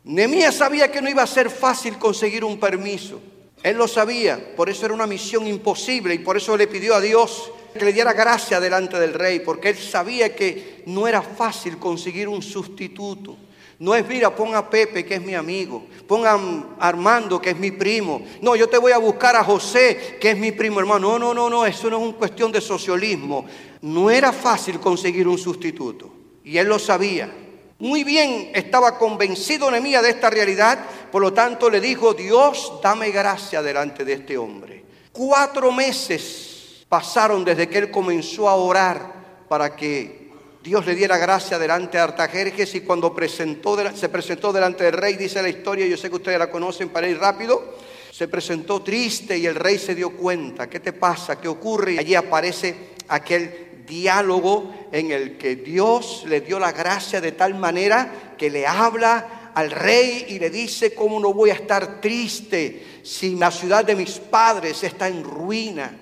Nemías 0.03 0.55
sabía 0.55 0.91
que 0.91 1.01
no 1.01 1.09
iba 1.09 1.23
a 1.23 1.27
ser 1.27 1.49
fácil 1.49 1.97
conseguir 1.97 2.43
un 2.43 2.59
permiso. 2.59 3.21
Él 3.61 3.77
lo 3.77 3.87
sabía, 3.87 4.55
por 4.55 4.69
eso 4.69 4.85
era 4.85 4.93
una 4.93 5.05
misión 5.05 5.45
imposible 5.45 6.13
y 6.13 6.19
por 6.19 6.37
eso 6.37 6.55
le 6.55 6.67
pidió 6.67 6.95
a 6.95 7.01
Dios 7.01 7.51
que 7.73 7.85
le 7.85 7.93
diera 7.93 8.13
gracia 8.13 8.59
delante 8.59 8.99
del 8.99 9.13
rey, 9.13 9.41
porque 9.41 9.69
él 9.69 9.77
sabía 9.77 10.33
que 10.35 10.83
no 10.85 11.07
era 11.07 11.21
fácil 11.21 11.77
conseguir 11.77 12.27
un 12.27 12.41
sustituto. 12.41 13.37
No 13.79 13.95
es, 13.95 14.05
mira, 14.05 14.35
ponga 14.35 14.57
a 14.57 14.69
Pepe, 14.69 15.05
que 15.05 15.15
es 15.15 15.21
mi 15.21 15.33
amigo. 15.33 15.85
Ponga 16.05 16.33
a 16.33 16.87
Armando, 16.87 17.41
que 17.41 17.51
es 17.51 17.57
mi 17.57 17.71
primo. 17.71 18.21
No, 18.41 18.55
yo 18.57 18.67
te 18.67 18.77
voy 18.77 18.91
a 18.91 18.97
buscar 18.97 19.37
a 19.37 19.43
José, 19.43 20.17
que 20.19 20.31
es 20.31 20.37
mi 20.37 20.51
primo 20.51 20.81
hermano. 20.81 21.17
No, 21.17 21.19
no, 21.19 21.33
no, 21.33 21.49
no, 21.49 21.65
eso 21.65 21.89
no 21.89 21.97
es 21.97 22.03
una 22.03 22.17
cuestión 22.17 22.51
de 22.51 22.59
socialismo. 22.59 23.45
No 23.81 24.11
era 24.11 24.33
fácil 24.33 24.81
conseguir 24.81 25.29
un 25.29 25.37
sustituto. 25.37 26.11
Y 26.43 26.57
él 26.57 26.67
lo 26.67 26.77
sabía. 26.77 27.33
Muy 27.79 28.03
bien 28.03 28.51
estaba 28.53 28.97
convencido 28.97 29.71
Nehemías 29.71 30.03
de 30.03 30.09
esta 30.09 30.29
realidad. 30.29 30.79
Por 31.09 31.21
lo 31.21 31.31
tanto, 31.31 31.69
le 31.69 31.79
dijo, 31.79 32.13
Dios, 32.13 32.73
dame 32.83 33.11
gracia 33.11 33.61
delante 33.61 34.03
de 34.03 34.13
este 34.13 34.37
hombre. 34.37 34.83
Cuatro 35.13 35.71
meses 35.71 36.85
pasaron 36.89 37.45
desde 37.45 37.69
que 37.69 37.77
él 37.77 37.91
comenzó 37.91 38.49
a 38.49 38.55
orar 38.55 39.45
para 39.47 39.73
que 39.77 40.28
Dios 40.61 40.85
le 40.85 40.93
diera 40.93 41.17
gracia 41.17 41.57
delante 41.57 41.97
de 41.97 42.03
Artajerjes 42.03 42.75
y 42.75 42.81
cuando 42.81 43.15
presentó, 43.15 43.77
se 43.95 44.09
presentó 44.09 44.51
delante 44.51 44.83
del 44.83 44.93
rey, 44.93 45.15
dice 45.15 45.41
la 45.41 45.47
historia, 45.47 45.87
yo 45.87 45.95
sé 45.95 46.09
que 46.09 46.17
ustedes 46.17 46.37
la 46.37 46.51
conocen 46.51 46.89
para 46.89 47.07
ir 47.07 47.17
rápido, 47.17 47.75
se 48.11 48.27
presentó 48.27 48.81
triste 48.81 49.37
y 49.37 49.45
el 49.45 49.55
rey 49.55 49.77
se 49.77 49.95
dio 49.95 50.17
cuenta, 50.17 50.69
¿qué 50.69 50.81
te 50.81 50.91
pasa? 50.91 51.39
¿Qué 51.39 51.47
ocurre? 51.47 51.93
Y 51.93 51.97
allí 51.99 52.13
aparece 52.13 52.89
aquel 53.07 53.85
diálogo 53.87 54.89
en 54.91 55.11
el 55.11 55.37
que 55.37 55.55
Dios 55.55 56.25
le 56.27 56.41
dio 56.41 56.59
la 56.59 56.73
gracia 56.73 57.21
de 57.21 57.31
tal 57.31 57.55
manera 57.55 58.33
que 58.37 58.49
le 58.49 58.67
habla 58.67 59.51
al 59.55 59.71
rey 59.71 60.25
y 60.27 60.39
le 60.39 60.49
dice, 60.49 60.93
¿cómo 60.93 61.21
no 61.21 61.33
voy 61.33 61.51
a 61.51 61.53
estar 61.53 62.01
triste 62.01 63.01
si 63.01 63.35
la 63.35 63.49
ciudad 63.49 63.85
de 63.85 63.95
mis 63.95 64.19
padres 64.19 64.83
está 64.83 65.07
en 65.07 65.23
ruina? 65.23 65.98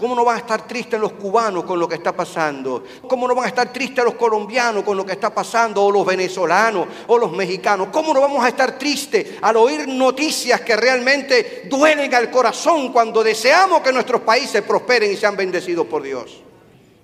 ¿Cómo 0.00 0.14
no 0.14 0.24
van 0.24 0.36
a 0.36 0.38
estar 0.38 0.66
tristes 0.66 0.98
los 0.98 1.12
cubanos 1.12 1.62
con 1.64 1.78
lo 1.78 1.86
que 1.86 1.96
está 1.96 2.16
pasando? 2.16 2.82
¿Cómo 3.06 3.28
no 3.28 3.34
van 3.34 3.44
a 3.44 3.48
estar 3.48 3.70
tristes 3.70 4.02
los 4.02 4.14
colombianos 4.14 4.82
con 4.82 4.96
lo 4.96 5.04
que 5.04 5.12
está 5.12 5.28
pasando? 5.28 5.84
O 5.84 5.92
los 5.92 6.06
venezolanos 6.06 6.86
o 7.06 7.18
los 7.18 7.30
mexicanos. 7.32 7.88
¿Cómo 7.92 8.14
no 8.14 8.22
vamos 8.22 8.42
a 8.42 8.48
estar 8.48 8.78
tristes 8.78 9.34
al 9.42 9.58
oír 9.58 9.86
noticias 9.86 10.62
que 10.62 10.74
realmente 10.74 11.66
duelen 11.68 12.14
al 12.14 12.30
corazón 12.30 12.94
cuando 12.94 13.22
deseamos 13.22 13.82
que 13.82 13.92
nuestros 13.92 14.22
países 14.22 14.62
prosperen 14.62 15.12
y 15.12 15.16
sean 15.16 15.36
bendecidos 15.36 15.86
por 15.86 16.02
Dios? 16.02 16.40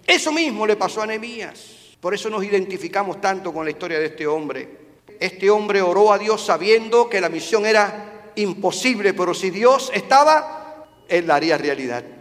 Eso 0.06 0.32
mismo 0.32 0.66
le 0.66 0.76
pasó 0.76 1.02
a 1.02 1.06
Nehemías. 1.06 1.98
Por 2.00 2.14
eso 2.14 2.30
nos 2.30 2.44
identificamos 2.44 3.20
tanto 3.20 3.52
con 3.52 3.66
la 3.66 3.72
historia 3.72 3.98
de 3.98 4.06
este 4.06 4.26
hombre. 4.26 4.70
Este 5.20 5.50
hombre 5.50 5.82
oró 5.82 6.14
a 6.14 6.18
Dios 6.18 6.42
sabiendo 6.42 7.10
que 7.10 7.20
la 7.20 7.28
misión 7.28 7.66
era 7.66 8.32
imposible, 8.36 9.12
pero 9.12 9.34
si 9.34 9.50
Dios 9.50 9.92
estaba, 9.92 10.86
Él 11.08 11.26
la 11.26 11.34
haría 11.34 11.58
realidad. 11.58 12.15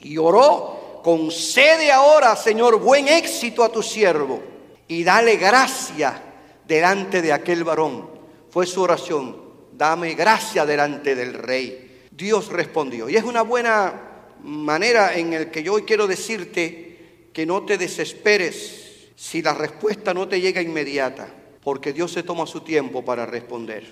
Y 0.00 0.16
oró, 0.18 1.00
concede 1.02 1.90
ahora, 1.90 2.36
Señor, 2.36 2.80
buen 2.80 3.08
éxito 3.08 3.64
a 3.64 3.72
tu 3.72 3.82
siervo 3.82 4.42
y 4.86 5.04
dale 5.04 5.36
gracia 5.36 6.22
delante 6.66 7.22
de 7.22 7.32
aquel 7.32 7.64
varón. 7.64 8.08
Fue 8.50 8.66
su 8.66 8.82
oración, 8.82 9.36
dame 9.72 10.14
gracia 10.14 10.64
delante 10.64 11.14
del 11.14 11.34
rey. 11.34 12.06
Dios 12.10 12.48
respondió. 12.48 13.08
Y 13.08 13.16
es 13.16 13.24
una 13.24 13.42
buena 13.42 14.08
manera 14.42 15.14
en 15.14 15.32
el 15.32 15.50
que 15.50 15.62
yo 15.62 15.74
hoy 15.74 15.82
quiero 15.82 16.06
decirte 16.06 17.28
que 17.32 17.46
no 17.46 17.64
te 17.64 17.78
desesperes 17.78 19.10
si 19.14 19.42
la 19.42 19.54
respuesta 19.54 20.14
no 20.14 20.28
te 20.28 20.40
llega 20.40 20.62
inmediata, 20.62 21.28
porque 21.62 21.92
Dios 21.92 22.12
se 22.12 22.22
toma 22.22 22.46
su 22.46 22.60
tiempo 22.60 23.04
para 23.04 23.26
responder. 23.26 23.84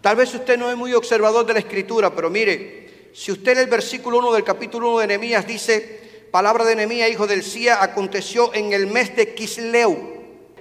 Tal 0.00 0.16
vez 0.16 0.32
usted 0.34 0.56
no 0.56 0.70
es 0.70 0.76
muy 0.76 0.94
observador 0.94 1.44
de 1.44 1.54
la 1.54 1.58
escritura, 1.58 2.14
pero 2.14 2.30
mire, 2.30 2.77
si 3.12 3.32
usted 3.32 3.56
lee 3.56 3.62
el 3.62 3.70
versículo 3.70 4.18
1 4.18 4.32
del 4.32 4.44
capítulo 4.44 4.90
1 4.90 4.98
de 5.00 5.06
Nehemías, 5.08 5.46
dice, 5.46 6.26
palabra 6.30 6.64
de 6.64 6.76
Nehemías, 6.76 7.10
hijo 7.10 7.26
del 7.26 7.42
Cia, 7.42 7.82
aconteció 7.82 8.52
en 8.54 8.72
el 8.72 8.86
mes 8.86 9.16
de 9.16 9.34
Kisleu. 9.34 9.96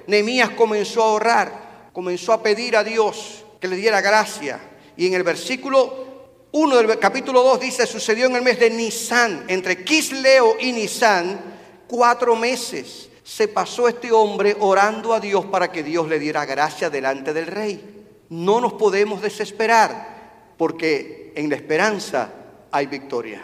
Nehemías 0.08 0.51
comenzó 0.51 1.04
a 1.04 1.13
orar, 1.13 1.89
comenzó 1.94 2.34
a 2.34 2.42
pedir 2.42 2.75
a 2.77 2.84
Dios 2.84 3.46
que 3.60 3.68
le 3.68 3.75
diera 3.75 4.01
gracia. 4.01 4.60
Y 4.96 5.08
en 5.08 5.13
el 5.13 5.24
versículo 5.24 6.08
1 6.51 6.77
del 6.77 6.98
capítulo 7.00 7.44
2 7.44 7.60
dice, 7.60 7.86
sucedió 7.86 8.25
en 8.25 8.36
el 8.36 8.42
mes 8.42 8.60
de 8.60 8.70
Nisan, 8.70 9.46
entre 9.48 9.84
Kisleo 9.84 10.56
y 10.60 10.72
Nisan, 10.72 11.39
cuatro 11.88 12.36
meses. 12.36 13.10
Se 13.24 13.50
pasó 13.50 13.88
este 13.88 14.12
hombre 14.12 14.56
orando 14.60 15.13
a 15.13 15.20
Dios 15.20 15.46
para 15.46 15.72
que 15.72 15.84
Dios 15.84 16.08
le 16.08 16.18
diera 16.18 16.46
gracia 16.46 16.89
delante 16.89 17.34
del 17.34 17.48
rey. 17.48 18.06
No 18.30 18.62
nos 18.62 18.74
podemos 18.74 19.22
desesperar, 19.22 20.54
porque 20.58 21.27
en 21.38 21.51
la 21.51 21.56
esperanza 21.56 22.29
hay 22.72 22.88
victoria. 22.88 23.39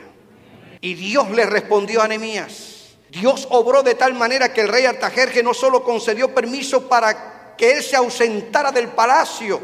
Y 0.82 0.96
Dios 0.96 1.30
le 1.30 1.46
respondió 1.46 2.02
a 2.02 2.08
Nehemías. 2.08 2.96
Dios 3.10 3.48
obró 3.52 3.84
de 3.84 3.94
tal 3.94 4.16
manera 4.16 4.52
que 4.52 4.62
el 4.62 4.68
rey 4.68 4.86
Artajerje 4.86 5.44
no 5.44 5.54
solo 5.54 5.84
concedió 5.84 6.34
permiso 6.34 6.90
para 6.90 7.54
que 7.56 7.72
él 7.72 7.84
se 7.84 7.96
ausentara 7.96 8.72
del 8.72 8.88
palacio, 8.88 9.62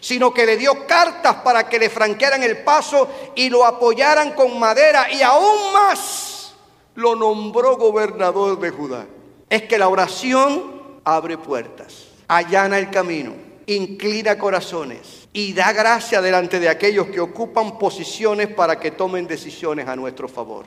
sino 0.00 0.32
que 0.32 0.46
le 0.46 0.56
dio 0.56 0.86
cartas 0.86 1.36
para 1.44 1.68
que 1.68 1.78
le 1.78 1.90
franquearan 1.90 2.42
el 2.42 2.64
paso 2.64 3.10
y 3.34 3.50
lo 3.50 3.66
apoyaran 3.66 4.32
con 4.32 4.58
madera 4.58 5.12
y 5.12 5.20
aún 5.20 5.74
más 5.74 6.54
lo 6.94 7.14
nombró 7.14 7.76
gobernador 7.76 8.58
de 8.58 8.70
Judá. 8.70 9.06
Es 9.50 9.64
que 9.64 9.76
la 9.76 9.88
oración 9.88 11.00
abre 11.04 11.36
puertas, 11.36 12.06
allana 12.26 12.78
el 12.78 12.90
camino, 12.90 13.34
inclina 13.66 14.38
corazones 14.38 15.25
y 15.36 15.52
da 15.52 15.70
gracia 15.70 16.22
delante 16.22 16.58
de 16.58 16.66
aquellos 16.66 17.08
que 17.08 17.20
ocupan 17.20 17.78
posiciones 17.78 18.48
para 18.48 18.80
que 18.80 18.92
tomen 18.92 19.26
decisiones 19.26 19.86
a 19.86 19.94
nuestro 19.94 20.28
favor. 20.28 20.64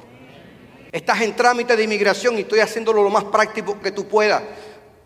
Estás 0.92 1.22
en 1.22 1.36
trámite 1.36 1.76
de 1.76 1.86
inmigración 1.86 2.38
y 2.38 2.42
estoy 2.42 2.60
haciéndolo 2.60 3.02
lo 3.02 3.10
más 3.10 3.24
práctico 3.24 3.82
que 3.82 3.92
tú 3.92 4.08
puedas, 4.08 4.44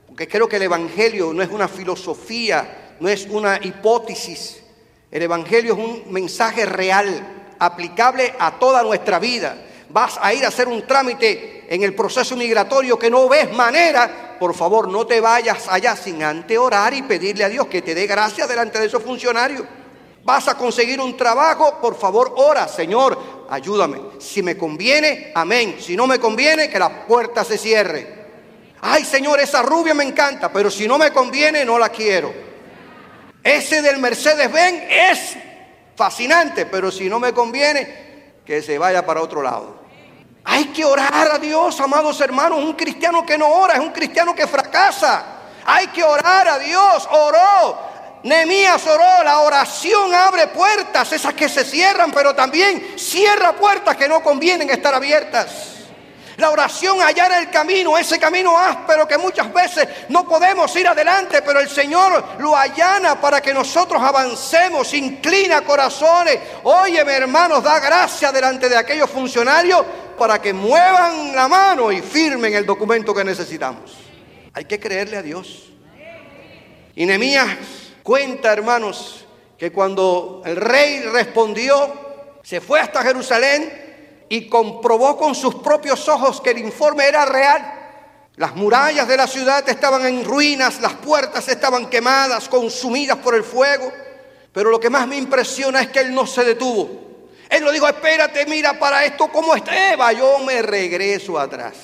porque 0.05 0.27
creo 0.27 0.50
que 0.50 0.58
el 0.58 0.63
Evangelio 0.63 1.32
no 1.32 1.41
es 1.41 1.50
una 1.50 1.70
filosofía, 1.70 2.96
no 3.00 3.08
es 3.08 3.25
una 3.27 3.58
hipótesis. 3.63 4.62
El 5.10 5.22
Evangelio 5.22 5.75
es 5.75 5.79
un 5.79 6.12
mensaje 6.12 6.65
real, 6.65 7.55
aplicable 7.58 8.34
a 8.38 8.60
toda 8.60 8.84
nuestra 8.84 9.17
vida. 9.17 9.55
Vas 9.88 10.20
a 10.22 10.34
ir 10.34 10.43
a 10.43 10.50
hacer 10.50 10.67
un 10.67 10.86
trámite 10.86 11.67
en 11.70 11.84
el 11.84 11.96
proceso 11.96 12.36
migratorio 12.36 13.00
que 13.00 13.10
no 13.10 13.29
ves 13.29 13.53
manera, 13.53 14.33
por 14.44 14.54
favor, 14.54 14.90
no 14.90 15.08
te 15.08 15.22
vayas 15.22 15.70
allá 15.70 15.96
sin 15.96 16.22
antes 16.22 16.58
orar 16.58 16.94
y 16.94 17.02
pedirle 17.04 17.46
a 17.46 17.48
Dios 17.48 17.66
que 17.68 17.82
te 17.82 17.96
dé 17.96 18.06
gracia 18.06 18.46
delante 18.46 18.78
de 18.78 18.88
esos 18.88 19.02
funcionarios. 19.02 19.64
Vas 20.22 20.50
a 20.50 20.58
conseguir 20.58 21.00
un 21.00 21.16
trabajo, 21.16 21.80
por 21.80 21.98
favor, 21.98 22.34
ora, 22.36 22.68
Señor, 22.68 23.46
ayúdame. 23.50 24.02
Si 24.20 24.44
me 24.44 24.58
conviene, 24.58 25.32
amén. 25.34 25.78
Si 25.80 25.96
no 25.96 26.08
me 26.08 26.20
conviene, 26.20 26.70
que 26.70 26.78
la 26.78 27.06
puerta 27.08 27.46
se 27.46 27.58
cierre. 27.58 28.26
Ay, 28.82 29.06
Señor, 29.06 29.40
esa 29.40 29.62
rubia 29.62 29.94
me 29.94 30.04
encanta, 30.04 30.52
pero 30.52 30.70
si 30.70 30.90
no 30.90 30.98
me 30.98 31.14
conviene, 31.14 31.64
no 31.64 31.80
la 31.80 31.88
quiero. 31.88 32.34
Ese 33.42 33.82
del 33.82 33.98
Mercedes-Benz 34.00 34.84
es 34.90 35.38
fascinante, 35.96 36.66
pero 36.66 36.92
si 36.92 37.08
no 37.08 37.18
me 37.18 37.32
conviene, 37.32 38.34
que 38.46 38.62
se 38.62 38.78
vaya 38.78 39.06
para 39.06 39.22
otro 39.22 39.42
lado. 39.42 39.83
Hay 40.46 40.66
que 40.66 40.84
orar 40.84 41.32
a 41.32 41.40
Dios, 41.40 41.80
amados 41.80 42.20
hermanos. 42.20 42.60
Un 42.60 42.74
cristiano 42.74 43.26
que 43.26 43.38
no 43.38 43.48
ora 43.48 43.76
es 43.76 43.80
un 43.80 43.92
cristiano 43.92 44.36
que 44.36 44.48
fracasa. 44.48 45.24
Hay 45.66 45.88
que 45.88 46.04
orar 46.04 46.48
a 46.48 46.60
Dios. 46.60 47.08
Oró. 47.12 47.80
Nehemías 48.24 48.86
oró. 48.86 49.24
La 49.24 49.40
oración 49.40 50.14
abre 50.14 50.48
puertas, 50.48 51.12
esas 51.14 51.34
que 51.34 51.48
se 51.48 51.64
cierran, 51.64 52.12
pero 52.12 52.36
también 52.36 52.98
cierra 52.98 53.54
puertas 53.54 53.96
que 53.96 54.08
no 54.08 54.22
convienen 54.22 54.70
estar 54.70 54.94
abiertas. 54.94 55.74
La 56.38 56.50
oración 56.50 57.00
hallar 57.00 57.32
el 57.34 57.52
camino, 57.52 57.96
ese 57.96 58.20
camino 58.20 58.58
áspero 58.58 59.08
que 59.08 59.20
muchas 59.20 59.54
veces 59.54 59.88
no 60.10 60.28
podemos 60.28 60.76
ir 60.76 60.88
adelante, 60.88 61.44
pero 61.44 61.60
el 61.60 61.70
Señor 61.70 62.24
lo 62.40 62.56
allana 62.58 63.22
para 63.22 63.40
que 63.40 63.54
nosotros 63.54 64.02
avancemos, 64.02 64.94
inclina 64.96 65.62
corazones. 65.62 66.40
Oye, 66.64 67.06
mi 67.06 67.12
hermanos, 67.12 67.64
da 67.64 67.80
gracia 67.80 68.32
delante 68.32 68.68
de 68.68 68.76
aquellos 68.76 69.12
funcionarios 69.12 69.86
para 70.17 70.41
que 70.41 70.53
muevan 70.53 71.36
la 71.36 71.48
mano 71.48 71.91
y 71.91 72.01
firmen 72.01 72.53
el 72.53 72.65
documento 72.65 73.13
que 73.13 73.24
necesitamos. 73.24 73.98
Hay 74.53 74.65
que 74.65 74.79
creerle 74.79 75.17
a 75.17 75.22
Dios. 75.22 75.72
Y 76.96 77.05
Nehemías 77.05 77.58
cuenta, 78.03 78.53
hermanos, 78.53 79.25
que 79.58 79.72
cuando 79.72 80.41
el 80.46 80.55
rey 80.55 81.01
respondió, 81.01 82.39
se 82.43 82.62
fue 82.62 82.79
hasta 82.79 83.03
Jerusalén 83.03 84.25
y 84.29 84.48
comprobó 84.48 85.17
con 85.17 85.34
sus 85.36 85.55
propios 85.55 86.08
ojos 86.10 86.41
que 86.41 86.51
el 86.51 86.60
informe 86.60 87.05
era 87.05 87.25
real. 87.25 87.82
Las 88.36 88.55
murallas 88.55 89.08
de 89.08 89.17
la 89.17 89.27
ciudad 89.27 89.67
estaban 89.67 90.05
en 90.05 90.25
ruinas, 90.25 90.82
las 90.82 90.93
puertas 90.93 91.48
estaban 91.50 91.89
quemadas, 91.89 92.50
consumidas 92.50 93.17
por 93.17 93.36
el 93.36 93.43
fuego. 93.43 93.91
Pero 94.51 94.70
lo 94.70 94.79
que 94.79 94.89
más 94.89 95.08
me 95.08 95.17
impresiona 95.17 95.82
es 95.82 95.89
que 95.89 96.00
él 96.00 96.13
no 96.13 96.27
se 96.27 96.43
detuvo. 96.43 97.02
Él 97.53 97.63
no 97.63 97.72
dijo, 97.72 97.88
espérate, 97.88 98.48
mira 98.48 98.79
para 98.79 99.05
esto 99.05 99.29
cómo 99.31 99.55
está. 99.55 99.93
Eva, 99.93 100.12
yo 100.12 100.39
me 100.39 100.63
regreso 100.63 101.38
atrás. 101.38 101.75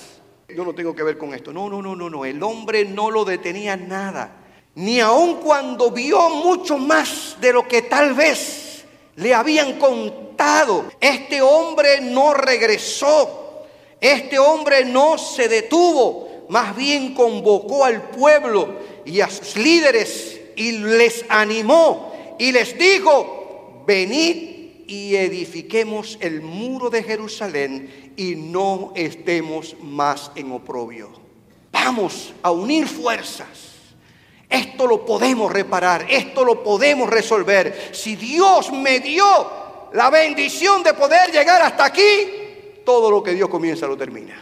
Yo 0.47 0.65
no 0.65 0.73
tengo 0.73 0.95
que 0.95 1.03
ver 1.03 1.15
con 1.15 1.31
esto. 1.35 1.53
No, 1.53 1.69
no, 1.69 1.79
no, 1.79 1.95
no, 1.95 2.09
no. 2.09 2.25
El 2.25 2.41
hombre 2.41 2.85
no 2.85 3.11
lo 3.11 3.23
detenía 3.23 3.77
nada. 3.77 4.31
Ni 4.73 4.99
aun 4.99 5.35
cuando 5.35 5.91
vio 5.91 6.29
mucho 6.31 6.79
más 6.79 7.38
de 7.39 7.53
lo 7.53 7.67
que 7.67 7.83
tal 7.83 8.15
vez 8.15 8.83
le 9.15 9.35
habían 9.35 9.77
contado. 9.77 10.85
Este 10.99 11.39
hombre 11.39 12.01
no 12.01 12.33
regresó. 12.33 13.67
Este 14.01 14.39
hombre 14.39 14.86
no 14.86 15.19
se 15.19 15.47
detuvo. 15.47 16.47
Más 16.49 16.75
bien 16.75 17.13
convocó 17.13 17.86
al 17.86 18.10
pueblo 18.10 18.69
y 19.05 19.21
a 19.21 19.29
sus 19.29 19.55
líderes 19.55 20.41
y 20.55 20.71
les 20.71 21.25
animó 21.29 22.12
y 22.39 22.51
les 22.51 22.75
dijo, 22.75 23.84
venid 23.86 24.48
y 24.89 25.15
edifiquemos 25.15 26.17
el 26.19 26.41
muro 26.41 26.89
de 26.89 27.04
Jerusalén 27.04 28.13
y 28.17 28.34
no 28.36 28.91
estemos 28.95 29.75
más 29.80 30.32
en 30.34 30.52
oprobio. 30.52 31.12
Vamos 31.71 32.34
a 32.41 32.49
unir 32.49 32.88
fuerzas. 32.88 33.75
Esto 34.49 34.88
lo 34.88 35.06
podemos 35.06 35.54
reparar, 35.54 36.08
esto 36.10 36.43
lo 36.43 36.63
podemos 36.63 37.08
resolver. 37.08 37.91
Si 37.91 38.15
Dios 38.15 38.71
me 38.71 38.99
dio 38.99 39.23
la 39.93 40.10
bendición 40.10 40.82
de 40.82 40.95
poder 40.95 41.32
llegar 41.32 41.62
hasta 41.62 41.86
aquí, 41.86 42.82
todo 42.84 43.12
lo 43.12 43.21
que 43.21 43.36
Dios 43.36 43.47
comienza 43.47 43.86
lo 43.86 43.95
termina. 43.95 44.41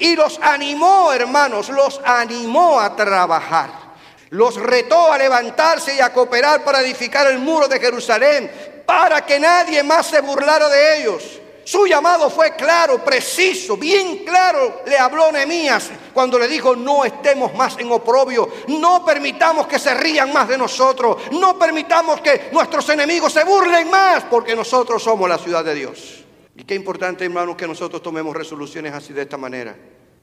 Y 0.00 0.16
los 0.16 0.40
animó, 0.40 1.12
hermanos, 1.12 1.68
los 1.68 2.00
animó 2.02 2.80
a 2.80 2.96
trabajar. 2.96 3.84
Los 4.30 4.56
retó 4.56 5.12
a 5.12 5.18
levantarse 5.18 5.94
y 5.94 6.00
a 6.00 6.14
cooperar 6.14 6.64
para 6.64 6.80
edificar 6.80 7.26
el 7.26 7.40
muro 7.40 7.68
de 7.68 7.78
Jerusalén 7.78 8.50
para 8.86 9.24
que 9.24 9.38
nadie 9.38 9.82
más 9.82 10.06
se 10.06 10.20
burlara 10.20 10.68
de 10.68 11.00
ellos. 11.00 11.40
Su 11.64 11.86
llamado 11.86 12.28
fue 12.28 12.54
claro, 12.54 13.02
preciso, 13.02 13.76
bien 13.76 14.24
claro. 14.24 14.82
Le 14.86 14.98
habló 14.98 15.32
Nehemías 15.32 15.90
cuando 16.12 16.38
le 16.38 16.46
dijo, 16.46 16.76
no 16.76 17.04
estemos 17.04 17.54
más 17.54 17.78
en 17.78 17.90
oprobio, 17.90 18.48
no 18.68 19.04
permitamos 19.04 19.66
que 19.66 19.78
se 19.78 19.94
rían 19.94 20.30
más 20.32 20.46
de 20.46 20.58
nosotros, 20.58 21.16
no 21.32 21.58
permitamos 21.58 22.20
que 22.20 22.50
nuestros 22.52 22.86
enemigos 22.90 23.32
se 23.32 23.44
burlen 23.44 23.90
más, 23.90 24.24
porque 24.24 24.54
nosotros 24.54 25.02
somos 25.02 25.28
la 25.28 25.38
ciudad 25.38 25.64
de 25.64 25.74
Dios. 25.74 26.24
Y 26.54 26.64
qué 26.64 26.74
importante, 26.74 27.24
hermanos, 27.24 27.56
que 27.56 27.66
nosotros 27.66 28.02
tomemos 28.02 28.36
resoluciones 28.36 28.92
así 28.92 29.12
de 29.14 29.22
esta 29.22 29.38
manera. 29.38 29.74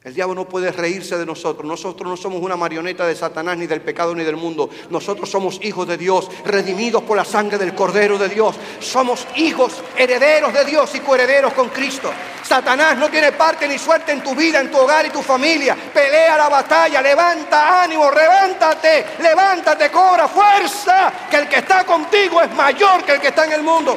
El 0.04 0.16
diablo 0.16 0.34
no 0.34 0.50
puede 0.50 0.72
reírse 0.72 1.16
de 1.16 1.28
nosotros. 1.28 1.64
Nosotros 1.64 2.10
no 2.10 2.18
somos 2.18 2.42
una 2.42 2.56
marioneta 2.56 3.06
de 3.06 3.16
Satanás, 3.16 3.56
ni 3.56 3.68
del 3.68 3.82
pecado, 3.82 4.16
ni 4.16 4.24
del 4.24 4.36
mundo. 4.36 4.68
Nosotros 4.90 5.30
somos 5.30 5.60
hijos 5.62 5.88
de 5.88 5.96
Dios, 5.96 6.28
redimidos 6.44 7.04
por 7.04 7.16
la 7.16 7.24
sangre 7.24 7.60
del 7.60 7.76
Cordero 7.76 8.18
de 8.18 8.28
Dios. 8.28 8.56
Somos 8.80 9.28
hijos, 9.36 9.84
herederos 9.96 10.54
de 10.54 10.66
Dios 10.66 10.96
y 10.96 11.02
coherederos 11.02 11.54
con 11.54 11.70
Cristo. 11.70 12.12
Satanás 12.42 12.98
no 12.98 13.12
tiene 13.12 13.32
parte 13.34 13.68
ni 13.68 13.78
suerte 13.78 14.12
en 14.12 14.24
tu 14.24 14.34
vida, 14.34 14.60
en 14.60 14.72
tu 14.72 14.80
hogar 14.80 15.06
y 15.06 15.12
tu 15.12 15.22
familia. 15.22 15.78
Pelea 15.94 16.36
la 16.36 16.50
batalla, 16.50 17.00
levanta 17.00 17.84
ánimo, 17.84 18.10
levántate, 18.10 19.06
levántate, 19.20 19.92
cobra 19.92 20.28
fuerza, 20.28 21.14
que 21.30 21.38
el 21.38 21.48
que 21.48 21.58
está 21.58 21.84
contigo 21.84 22.42
es 22.42 22.52
mayor 22.56 23.04
que 23.04 23.12
el 23.12 23.22
que 23.22 23.28
está 23.28 23.46
en 23.46 23.52
el 23.52 23.62
mundo. 23.62 23.96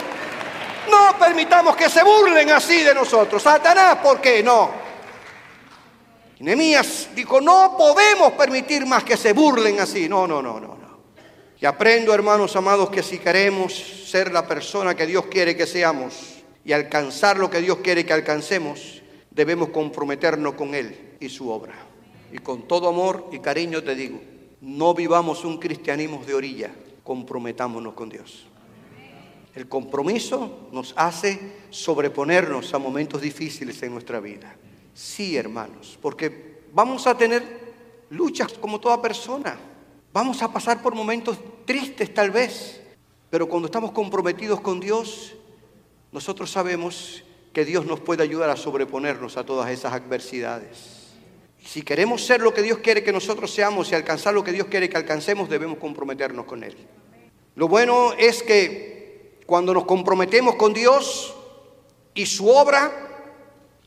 No 0.90 1.18
permitamos 1.18 1.74
que 1.74 1.88
se 1.88 2.04
burlen 2.04 2.50
así 2.50 2.82
de 2.82 2.94
nosotros. 2.94 3.42
Satanás, 3.42 3.96
¿por 4.02 4.20
qué 4.20 4.42
no? 4.42 4.83
Nehemías 6.40 7.08
dijo, 7.14 7.40
no 7.40 7.76
podemos 7.78 8.32
permitir 8.32 8.86
más 8.86 9.04
que 9.04 9.16
se 9.16 9.32
burlen 9.32 9.80
así. 9.80 10.08
No, 10.08 10.26
no, 10.26 10.42
no, 10.42 10.60
no, 10.60 10.68
no. 10.68 10.98
Y 11.60 11.66
aprendo, 11.66 12.12
hermanos 12.12 12.56
amados, 12.56 12.90
que 12.90 13.02
si 13.02 13.18
queremos 13.18 13.72
ser 13.72 14.32
la 14.32 14.46
persona 14.46 14.94
que 14.94 15.06
Dios 15.06 15.26
quiere 15.26 15.56
que 15.56 15.66
seamos 15.66 16.42
y 16.64 16.72
alcanzar 16.72 17.38
lo 17.38 17.48
que 17.48 17.60
Dios 17.60 17.78
quiere 17.78 18.04
que 18.04 18.12
alcancemos, 18.12 19.02
debemos 19.30 19.70
comprometernos 19.70 20.54
con 20.54 20.74
Él 20.74 21.16
y 21.20 21.28
su 21.28 21.48
obra. 21.50 21.74
Y 22.32 22.38
con 22.38 22.66
todo 22.66 22.88
amor 22.88 23.28
y 23.32 23.38
cariño 23.38 23.82
te 23.82 23.94
digo, 23.94 24.20
no 24.60 24.94
vivamos 24.94 25.44
un 25.44 25.58
cristianismo 25.58 26.22
de 26.26 26.34
orilla, 26.34 26.70
comprometámonos 27.04 27.94
con 27.94 28.08
Dios. 28.08 28.46
El 29.54 29.68
compromiso 29.68 30.68
nos 30.72 30.94
hace 30.96 31.38
sobreponernos 31.70 32.74
a 32.74 32.78
momentos 32.78 33.20
difíciles 33.20 33.80
en 33.84 33.92
nuestra 33.92 34.18
vida. 34.18 34.56
Sí, 34.94 35.36
hermanos, 35.36 35.98
porque 36.00 36.62
vamos 36.72 37.06
a 37.06 37.18
tener 37.18 37.42
luchas 38.10 38.52
como 38.54 38.80
toda 38.80 39.02
persona. 39.02 39.58
Vamos 40.12 40.40
a 40.42 40.52
pasar 40.52 40.80
por 40.80 40.94
momentos 40.94 41.36
tristes 41.64 42.14
tal 42.14 42.30
vez, 42.30 42.80
pero 43.28 43.48
cuando 43.48 43.66
estamos 43.66 43.90
comprometidos 43.90 44.60
con 44.60 44.78
Dios, 44.78 45.34
nosotros 46.12 46.50
sabemos 46.50 47.24
que 47.52 47.64
Dios 47.64 47.84
nos 47.86 47.98
puede 47.98 48.22
ayudar 48.22 48.50
a 48.50 48.56
sobreponernos 48.56 49.36
a 49.36 49.44
todas 49.44 49.70
esas 49.70 49.92
adversidades. 49.92 51.12
Si 51.64 51.82
queremos 51.82 52.24
ser 52.24 52.40
lo 52.40 52.54
que 52.54 52.62
Dios 52.62 52.78
quiere 52.78 53.02
que 53.02 53.12
nosotros 53.12 53.52
seamos 53.52 53.90
y 53.90 53.96
alcanzar 53.96 54.34
lo 54.34 54.44
que 54.44 54.52
Dios 54.52 54.68
quiere 54.68 54.88
que 54.88 54.96
alcancemos, 54.96 55.48
debemos 55.48 55.78
comprometernos 55.78 56.44
con 56.44 56.62
Él. 56.62 56.76
Lo 57.56 57.66
bueno 57.66 58.12
es 58.12 58.42
que 58.42 59.40
cuando 59.46 59.74
nos 59.74 59.84
comprometemos 59.84 60.54
con 60.56 60.72
Dios 60.72 61.34
y 62.14 62.26
su 62.26 62.48
obra, 62.48 63.13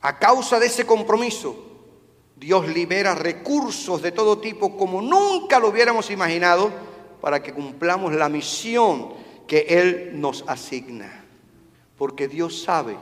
a 0.01 0.19
causa 0.19 0.60
de 0.60 0.67
ese 0.67 0.86
compromiso, 0.86 1.55
Dios 2.36 2.67
libera 2.67 3.15
recursos 3.15 4.01
de 4.01 4.12
todo 4.12 4.38
tipo 4.38 4.77
como 4.77 5.01
nunca 5.01 5.60
lo 5.60 5.69
hubiéramos 5.69 6.12
imaginado 6.12 6.71
para 7.19 7.41
que 7.41 7.53
cumplamos 7.53 8.13
la 8.13 8.29
misión 8.29 9.13
que 9.47 9.65
Él 9.69 10.12
nos 10.13 10.43
asigna. 10.47 11.25
Porque 11.97 12.27
Dios 12.27 12.62
sabe 12.62 12.95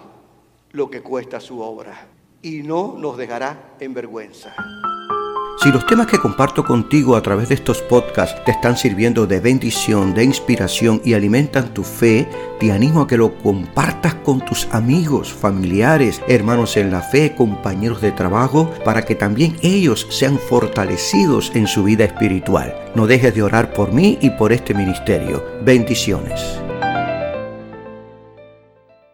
lo 0.71 0.89
que 0.89 1.01
cuesta 1.01 1.41
su 1.41 1.59
obra 1.59 2.07
y 2.41 2.61
no 2.61 2.95
nos 2.97 3.17
dejará 3.17 3.75
en 3.79 3.93
vergüenza. 3.93 4.55
Si 5.65 5.71
los 5.71 5.87
temas 5.87 6.05
que 6.05 6.19
comparto 6.19 6.63
contigo 6.63 7.15
a 7.15 7.23
través 7.23 7.49
de 7.49 7.55
estos 7.55 7.81
podcasts 7.81 8.39
te 8.45 8.51
están 8.51 8.77
sirviendo 8.77 9.25
de 9.25 9.39
bendición, 9.39 10.13
de 10.13 10.23
inspiración 10.23 11.01
y 11.03 11.15
alimentan 11.15 11.73
tu 11.73 11.81
fe, 11.81 12.29
te 12.59 12.71
animo 12.71 13.01
a 13.01 13.07
que 13.07 13.17
lo 13.17 13.35
compartas 13.39 14.13
con 14.13 14.45
tus 14.45 14.67
amigos, 14.71 15.33
familiares, 15.33 16.21
hermanos 16.27 16.77
en 16.77 16.91
la 16.91 17.01
fe, 17.01 17.33
compañeros 17.33 17.99
de 17.99 18.11
trabajo, 18.11 18.71
para 18.85 19.05
que 19.05 19.15
también 19.15 19.57
ellos 19.63 20.05
sean 20.11 20.37
fortalecidos 20.37 21.51
en 21.55 21.65
su 21.65 21.83
vida 21.83 22.03
espiritual. 22.03 22.75
No 22.93 23.07
dejes 23.07 23.33
de 23.33 23.41
orar 23.41 23.73
por 23.73 23.91
mí 23.91 24.19
y 24.21 24.29
por 24.29 24.53
este 24.53 24.75
ministerio. 24.75 25.43
Bendiciones. 25.63 26.59